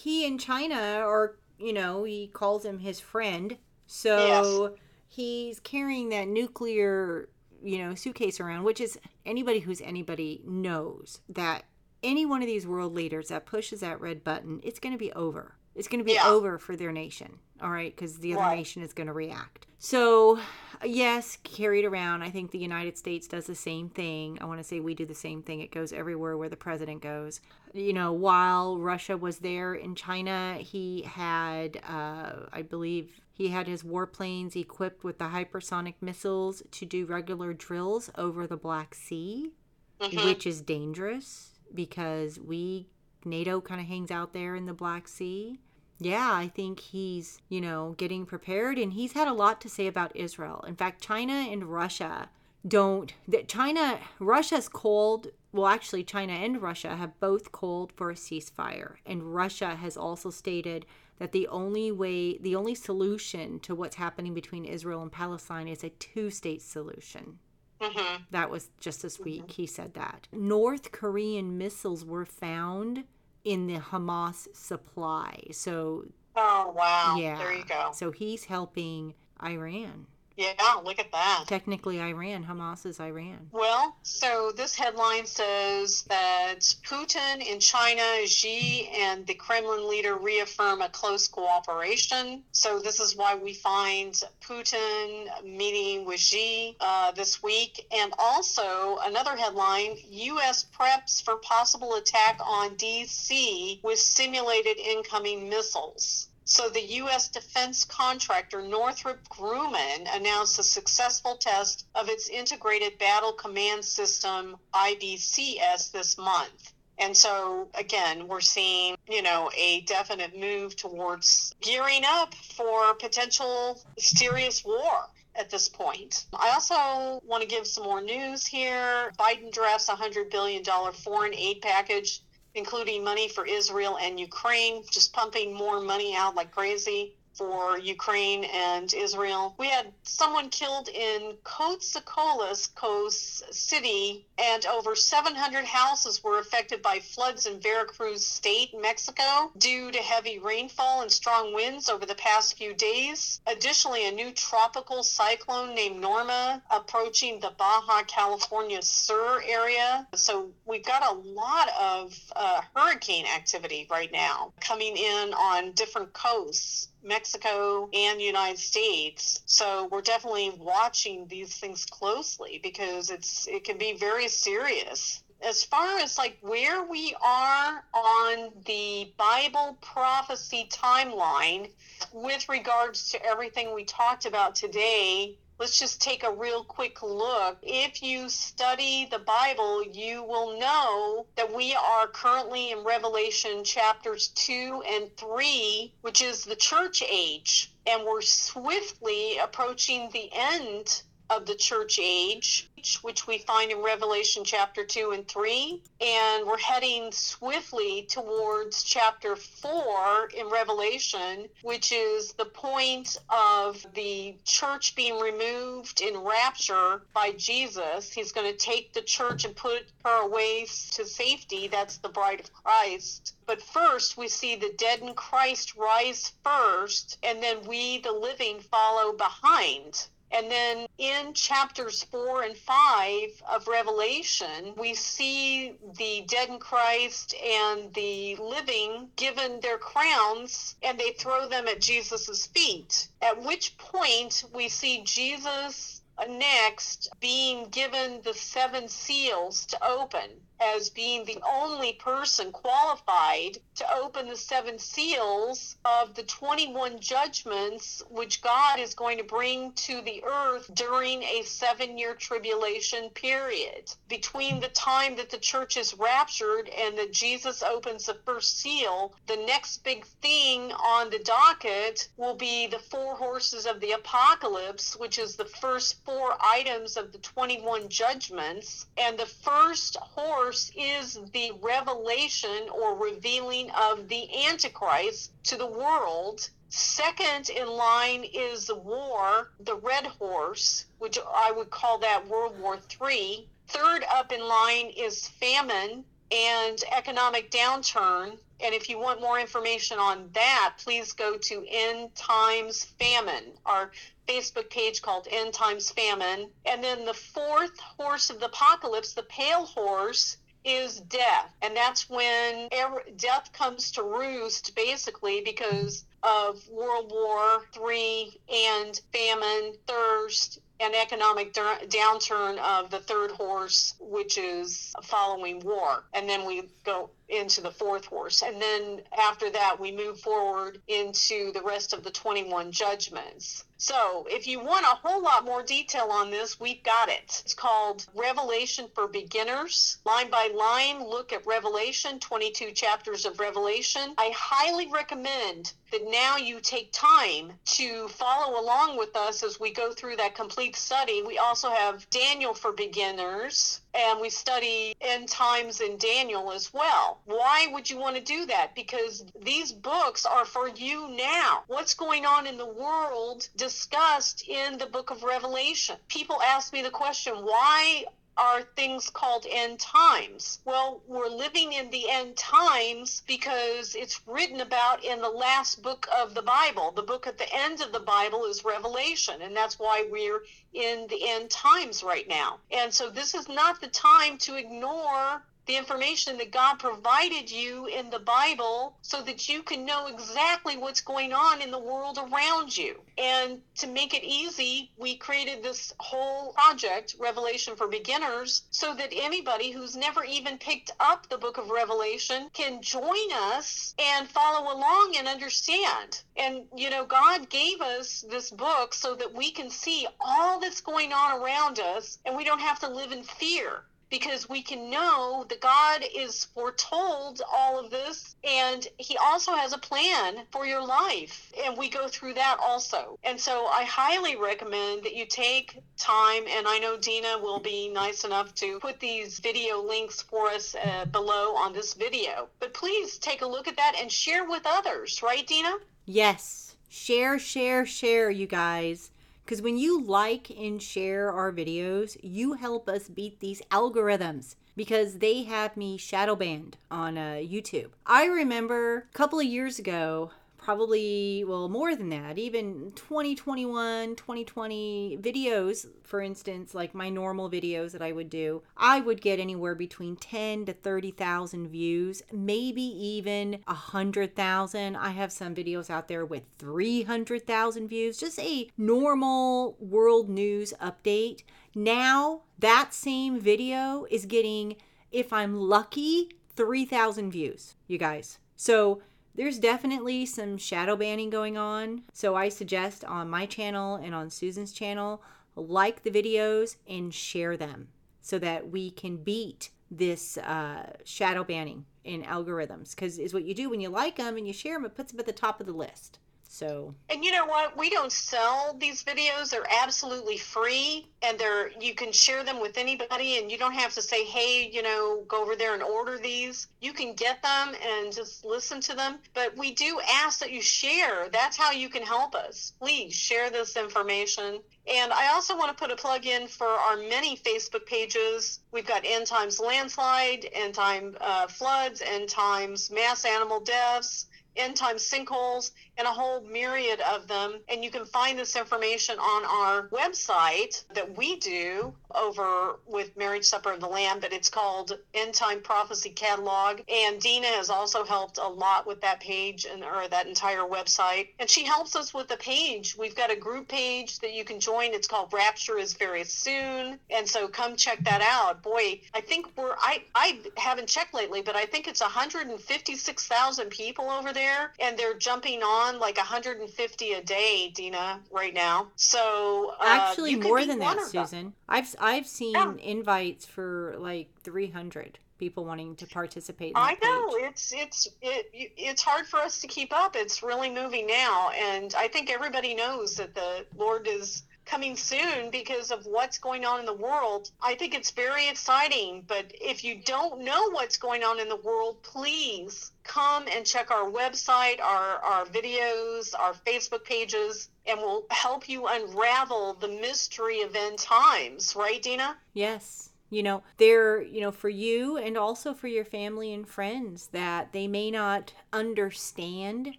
[0.00, 3.58] he and China are, you know, he calls him his friend.
[3.86, 4.76] So
[5.06, 7.28] he's carrying that nuclear,
[7.62, 11.64] you know, suitcase around, which is anybody who's anybody knows that
[12.02, 15.12] any one of these world leaders that pushes that red button, it's going to be
[15.12, 15.56] over.
[15.80, 16.28] It's going to be Yeah.
[16.28, 17.90] over for their nation, all right?
[17.96, 18.56] Because the other Right.
[18.58, 19.66] nation is going to react.
[19.78, 20.38] So,
[20.84, 22.22] yes, carried around.
[22.22, 24.36] I think the United States does the same thing.
[24.42, 25.60] I want to say we do the same thing.
[25.60, 27.40] It goes everywhere where the president goes.
[27.72, 33.66] You know, while Russia was there in China, he had, uh, I believe, he had
[33.66, 39.52] his warplanes equipped with the hypersonic missiles to do regular drills over the Black Sea
[39.98, 40.24] Mhm.
[40.24, 42.86] which is dangerous because we
[43.24, 45.58] NATO kind of hangs out there in the Black Sea.
[46.00, 49.86] Yeah, I think he's, you know, getting prepared and he's had a lot to say
[49.86, 50.64] about Israel.
[50.66, 52.30] In fact, China and Russia
[52.66, 58.14] don't that China Russia's called well actually China and Russia have both called for a
[58.14, 60.84] ceasefire and Russia has also stated
[61.18, 65.82] that the only way the only solution to what's happening between Israel and Palestine is
[65.82, 67.38] a two-state solution.
[67.80, 68.26] Mhm.
[68.30, 69.52] That was just this week.
[69.52, 70.28] He said that.
[70.30, 73.04] North Korean missiles were found
[73.44, 75.42] in the Hamas supply.
[75.52, 77.16] So, Oh wow.
[77.18, 77.38] yeah.
[77.38, 77.90] There you go.
[77.92, 80.06] So he's helping Iran.
[80.40, 81.44] Yeah, look at that.
[81.48, 82.46] Technically, Iran.
[82.46, 83.50] Hamas is Iran.
[83.52, 90.80] Well, so this headline says that Putin in China, Xi, and the Kremlin leader reaffirm
[90.80, 92.42] a close cooperation.
[92.52, 97.86] So this is why we find Putin meeting with Xi uh, this week.
[97.94, 100.64] And also another headline U.S.
[100.64, 103.80] preps for possible attack on D.C.
[103.84, 106.29] with simulated incoming missiles.
[106.50, 107.28] So the U.S.
[107.28, 115.92] defense contractor Northrop Grumman announced a successful test of its integrated battle command system IBCS
[115.92, 116.72] this month.
[116.98, 123.80] And so again, we're seeing, you know, a definite move towards gearing up for potential
[123.96, 126.26] serious war at this point.
[126.34, 129.12] I also want to give some more news here.
[129.16, 132.22] Biden drafts a $100 billion foreign aid package
[132.54, 138.44] including money for Israel and Ukraine, just pumping more money out like crazy for Ukraine
[138.44, 139.54] and Israel.
[139.56, 147.00] We had someone killed in Coatzacoalcos Coast City, and over 700 houses were affected by
[147.00, 152.58] floods in Veracruz State, Mexico, due to heavy rainfall and strong winds over the past
[152.58, 153.40] few days.
[153.46, 160.06] Additionally, a new tropical cyclone named Norma approaching the Baja California Sur area.
[160.14, 166.12] So we've got a lot of uh, hurricane activity right now coming in on different
[166.12, 166.88] coasts.
[167.02, 169.42] Mexico and United States.
[169.46, 175.22] So we're definitely watching these things closely because it's it can be very serious.
[175.42, 181.70] As far as like where we are on the Bible prophecy timeline
[182.12, 187.58] with regards to everything we talked about today, let's just take a real quick look.
[187.62, 194.28] If you study the Bible, you will know that we are currently in Revelation chapters
[194.28, 197.74] 2 and 3, which is the church age.
[197.86, 202.68] And we're swiftly approaching the end of the church age,
[203.02, 205.80] which we find in Revelation chapter 2 and 3.
[206.00, 214.34] And we're heading swiftly towards chapter 4 in Revelation, which is the point of the
[214.44, 218.12] church being removed in rapture by Jesus.
[218.12, 221.68] He's going to take the church and put her away to safety.
[221.68, 223.34] That's the bride of Christ.
[223.46, 228.60] But first, we see the dead in Christ rise first, and then we, the living,
[228.60, 230.08] follow behind.
[230.32, 237.34] And then in chapters four and five of Revelation, we see the dead in Christ
[237.34, 243.08] and the living given their crowns and they throw them at Jesus' feet.
[243.20, 250.30] At which point we see Jesus next being given the seven seals to open
[250.60, 258.02] as being the only person qualified to open the seven seals of the 21 judgments
[258.10, 263.90] which God is going to bring to the earth during a seven year tribulation period.
[264.08, 269.14] Between the time that the church is raptured and that Jesus opens the first seal,
[269.26, 274.96] the next big thing on the docket will be the four horses of the apocalypse,
[274.96, 278.86] which is the first four items of the 21 judgments.
[278.98, 286.50] And the first horse is the revelation or revealing of the Antichrist to the world.
[286.68, 292.58] Second in line is the war, the red horse, which I would call that World
[292.58, 293.48] War III.
[293.68, 298.38] Third up in line is famine and economic downturn.
[298.62, 303.90] And if you want more information on that, please go to End Times Famine, our
[304.28, 306.50] Facebook page called End Times Famine.
[306.66, 311.54] And then the fourth horse of the apocalypse, the pale horse, is death.
[311.62, 319.00] And that's when er, death comes to roost, basically, because of World War III and
[319.12, 326.04] famine, thirst, and economic downturn of the third horse, which is following war.
[326.14, 328.42] And then we go into the fourth horse.
[328.42, 333.64] And then after that, we move forward into the rest of the 21 judgments.
[333.82, 337.40] So, if you want a whole lot more detail on this, we've got it.
[337.42, 339.96] It's called Revelation for Beginners.
[340.04, 344.12] Line by line, look at Revelation, 22 chapters of Revelation.
[344.18, 349.72] I highly recommend that now you take time to follow along with us as we
[349.72, 351.22] go through that complete study.
[351.22, 357.20] We also have Daniel for Beginners and we study end times in Daniel as well.
[357.24, 358.74] Why would you want to do that?
[358.74, 361.64] Because these books are for you now.
[361.66, 365.96] What's going on in the world discussed in the book of Revelation?
[366.08, 368.04] People ask me the question, why
[368.40, 370.60] are things called end times.
[370.64, 376.08] Well, we're living in the end times because it's written about in the last book
[376.16, 376.90] of the Bible.
[376.90, 380.40] The book at the end of the Bible is Revelation, and that's why we're
[380.72, 382.60] in the end times right now.
[382.70, 387.86] And so this is not the time to ignore the information that God provided you
[387.86, 392.18] in the Bible so that you can know exactly what's going on in the world
[392.18, 393.00] around you.
[393.18, 399.12] And to make it easy, we created this whole project, Revelation for Beginners, so that
[399.12, 404.72] anybody who's never even picked up the book of Revelation can join us and follow
[404.72, 406.22] along and understand.
[406.36, 410.80] And, you know, God gave us this book so that we can see all that's
[410.80, 414.90] going on around us and we don't have to live in fear because we can
[414.90, 420.66] know that God is foretold all of this and he also has a plan for
[420.66, 423.18] your life and we go through that also.
[423.22, 427.88] And so I highly recommend that you take time and I know Dina will be
[427.88, 432.48] nice enough to put these video links for us uh, below on this video.
[432.58, 435.78] But please take a look at that and share with others, right Dina?
[436.04, 436.74] Yes.
[436.88, 439.12] Share, share, share you guys.
[439.50, 445.18] Because when you like and share our videos, you help us beat these algorithms because
[445.18, 447.88] they have me shadow banned on uh, YouTube.
[448.06, 450.30] I remember a couple of years ago,
[450.60, 457.92] probably well more than that even 2021 2020 videos for instance like my normal videos
[457.92, 463.58] that i would do i would get anywhere between 10 to 30,000 views maybe even
[463.66, 470.72] 100,000 i have some videos out there with 300,000 views just a normal world news
[470.80, 471.42] update.
[471.74, 474.76] Now that same video is getting
[475.10, 478.38] if i'm lucky 3,000 views you guys.
[478.56, 479.00] So
[479.34, 482.02] there's definitely some shadow banning going on.
[482.12, 485.22] So I suggest on my channel and on Susan's channel,
[485.56, 487.88] like the videos and share them
[488.20, 492.90] so that we can beat this uh, shadow banning in algorithms.
[492.90, 495.12] Because is what you do when you like them and you share them, it puts
[495.12, 496.18] them at the top of the list.
[496.52, 497.76] So And you know what?
[497.76, 499.50] We don't sell these videos.
[499.50, 503.94] They're absolutely free and they're you can share them with anybody and you don't have
[503.94, 507.76] to say, "Hey, you know, go over there and order these." You can get them
[507.80, 509.20] and just listen to them.
[509.32, 511.28] But we do ask that you share.
[511.28, 512.72] That's how you can help us.
[512.80, 514.60] Please share this information.
[514.88, 518.58] And I also want to put a plug in for our many Facebook pages.
[518.72, 524.26] We've got End Times Landslide, End Time uh, Floods, End Times Mass Animal Deaths,
[524.56, 527.60] end Times sinkholes, and a whole myriad of them.
[527.68, 533.44] And you can find this information on our website that we do over with Marriage
[533.44, 536.80] Supper of the Lamb, but it's called End Time Prophecy Catalog.
[536.88, 541.28] And Dina has also helped a lot with that page and or that entire website.
[541.38, 542.96] And she helps us with the page.
[542.96, 544.94] We've got a group page that you can join.
[544.94, 546.98] It's called Rapture is Very Soon.
[547.10, 548.62] And so come check that out.
[548.62, 554.08] Boy, I think we're I I haven't checked lately, but I think it's 156,000 people
[554.08, 558.88] over there and they're jumping on like 150 a day, Dina, right now.
[558.96, 561.52] So uh, actually more than that, Susan.
[561.68, 562.72] I've I've seen yeah.
[562.82, 566.72] invites for like 300 people wanting to participate.
[566.76, 567.50] I know page.
[567.50, 570.14] it's it's it, it's hard for us to keep up.
[570.14, 575.50] It's really moving now, and I think everybody knows that the Lord is coming soon
[575.50, 577.50] because of what's going on in the world.
[577.60, 579.24] I think it's very exciting.
[579.26, 583.90] But if you don't know what's going on in the world, please come and check
[583.90, 590.62] our website, our, our videos, our Facebook pages, and we'll help you unravel the mystery
[590.62, 591.74] of end times.
[591.74, 592.36] Right, Dina?
[592.54, 593.09] Yes.
[593.30, 597.72] You know, they're, you know, for you and also for your family and friends that
[597.72, 599.96] they may not understand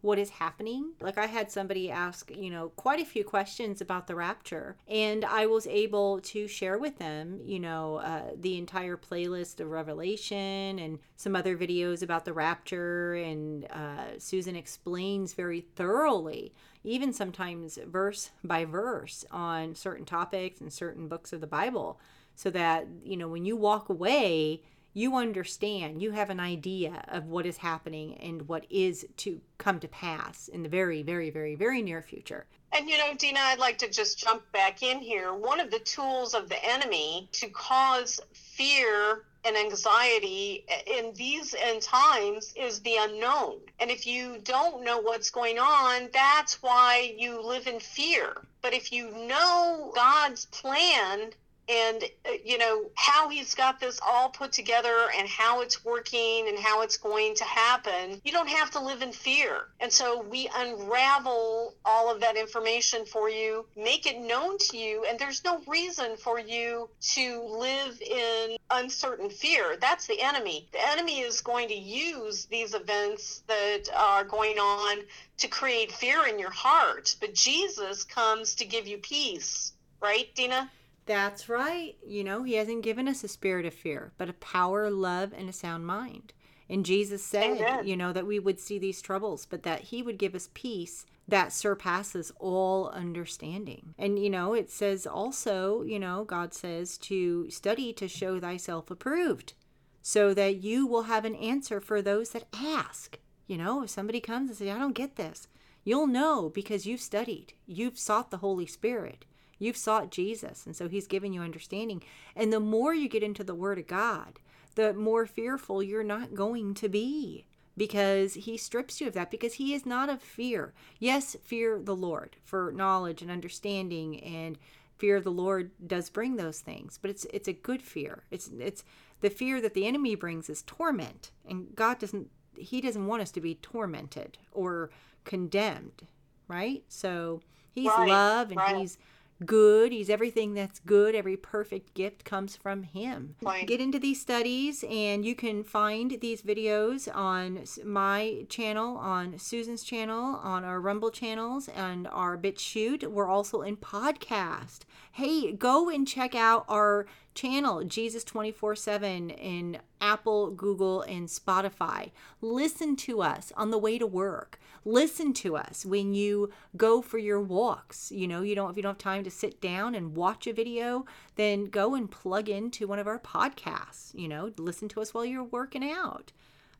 [0.00, 0.90] what is happening.
[1.00, 5.24] Like I had somebody ask, you know, quite a few questions about the rapture, and
[5.24, 10.78] I was able to share with them, you know, uh, the entire playlist of Revelation
[10.78, 13.14] and some other videos about the rapture.
[13.14, 16.52] And uh, Susan explains very thoroughly
[16.84, 22.00] even sometimes verse by verse on certain topics and certain books of the Bible
[22.34, 24.62] so that, you know, when you walk away,
[24.94, 29.80] you understand, you have an idea of what is happening and what is to come
[29.80, 32.46] to pass in the very, very, very, very near future.
[32.74, 35.34] And you know, Dina, I'd like to just jump back in here.
[35.34, 41.82] One of the tools of the enemy to cause fear and anxiety in these end
[41.82, 43.58] times is the unknown.
[43.80, 48.36] And if you don't know what's going on, that's why you live in fear.
[48.62, 51.32] But if you know God's plan
[51.72, 56.46] and uh, you know how he's got this all put together and how it's working
[56.48, 59.66] and how it's going to happen you don't have to live in fear.
[59.80, 65.04] And so we unravel all of that information for you make it known to you
[65.08, 69.76] and there's no reason for you to live in uncertain fear.
[69.80, 70.68] That's the enemy.
[70.72, 74.98] The enemy is going to use these events that are going on
[75.38, 77.16] to create fear in your heart.
[77.20, 79.72] But jesus comes to give you peace.
[80.00, 80.70] Right dina
[81.06, 81.96] that's right.
[82.06, 85.48] You know, he hasn't given us a spirit of fear, but a power, love, and
[85.48, 86.32] a sound mind.
[86.68, 87.86] And Jesus said, Amen.
[87.86, 91.04] you know, that we would see these troubles, but that he would give us peace
[91.28, 93.94] that surpasses all understanding.
[93.98, 98.90] And, you know, it says also, you know, God says to study to show thyself
[98.90, 99.54] approved
[100.02, 103.18] so that you will have an answer for those that ask.
[103.46, 105.46] You know, if somebody comes and says, I don't get this,
[105.84, 109.24] you'll know because you've studied, you've sought the Holy Spirit.
[109.62, 112.02] You've sought Jesus, and so He's given you understanding.
[112.34, 114.40] And the more you get into the Word of God,
[114.74, 117.46] the more fearful you're not going to be
[117.76, 120.72] because He strips you of that because He is not of fear.
[120.98, 124.58] Yes, fear the Lord for knowledge and understanding and
[124.98, 128.24] fear of the Lord does bring those things, but it's it's a good fear.
[128.30, 128.84] It's it's
[129.20, 133.30] the fear that the enemy brings is torment, and God doesn't He doesn't want us
[133.32, 134.90] to be tormented or
[135.24, 136.06] condemned,
[136.48, 136.82] right?
[136.88, 138.76] So He's right, love and right.
[138.76, 138.98] He's
[139.42, 139.92] good.
[139.92, 141.14] He's everything that's good.
[141.14, 143.36] Every perfect gift comes from Him.
[143.66, 149.82] Get into these studies, and you can find these videos on my channel, on Susan's
[149.82, 153.04] channel, on our Rumble channels, and our BitChute.
[153.08, 154.80] We're also in podcast.
[155.12, 162.10] Hey, go and check out our channel, Jesus 24 7, in Apple, Google, and Spotify.
[162.40, 164.58] Listen to us on the way to work.
[164.84, 168.10] Listen to us when you go for your walks.
[168.10, 170.52] You know, you don't if you don't have time to sit down and watch a
[170.52, 171.04] video,
[171.36, 174.14] then go and plug into one of our podcasts.
[174.14, 176.32] You know, listen to us while you're working out.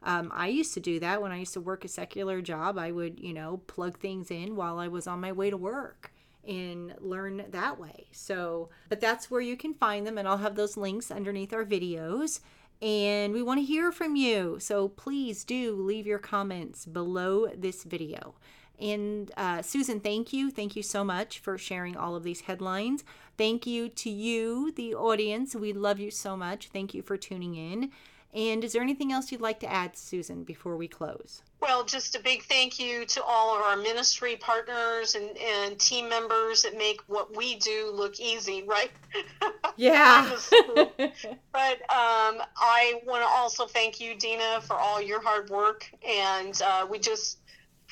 [0.04, 2.76] Um, I used to do that when I used to work a secular job.
[2.76, 6.12] I would, you know, plug things in while I was on my way to work
[6.46, 8.08] and learn that way.
[8.10, 11.64] So, but that's where you can find them, and I'll have those links underneath our
[11.64, 12.40] videos.
[12.82, 14.58] And we want to hear from you.
[14.58, 18.34] So please do leave your comments below this video.
[18.80, 20.50] And uh, Susan, thank you.
[20.50, 23.04] Thank you so much for sharing all of these headlines.
[23.38, 25.54] Thank you to you, the audience.
[25.54, 26.70] We love you so much.
[26.72, 27.92] Thank you for tuning in.
[28.34, 31.42] And is there anything else you'd like to add, Susan, before we close?
[31.62, 36.08] Well, just a big thank you to all of our ministry partners and, and team
[36.08, 38.90] members that make what we do look easy, right?
[39.78, 40.36] Yeah.
[40.98, 45.90] but um, I want to also thank you, Dina, for all your hard work.
[46.06, 47.38] And uh, we just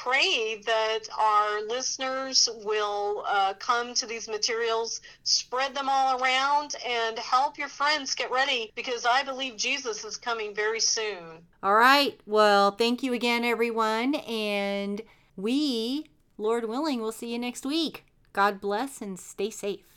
[0.02, 7.18] pray that our listeners will uh, come to these materials, spread them all around, and
[7.18, 11.44] help your friends get ready because I believe Jesus is coming very soon.
[11.62, 12.18] All right.
[12.24, 14.14] Well, thank you again, everyone.
[14.14, 15.02] And
[15.36, 16.06] we,
[16.39, 18.05] Lord willing, will see you next week.
[18.32, 19.90] God bless and stay safe.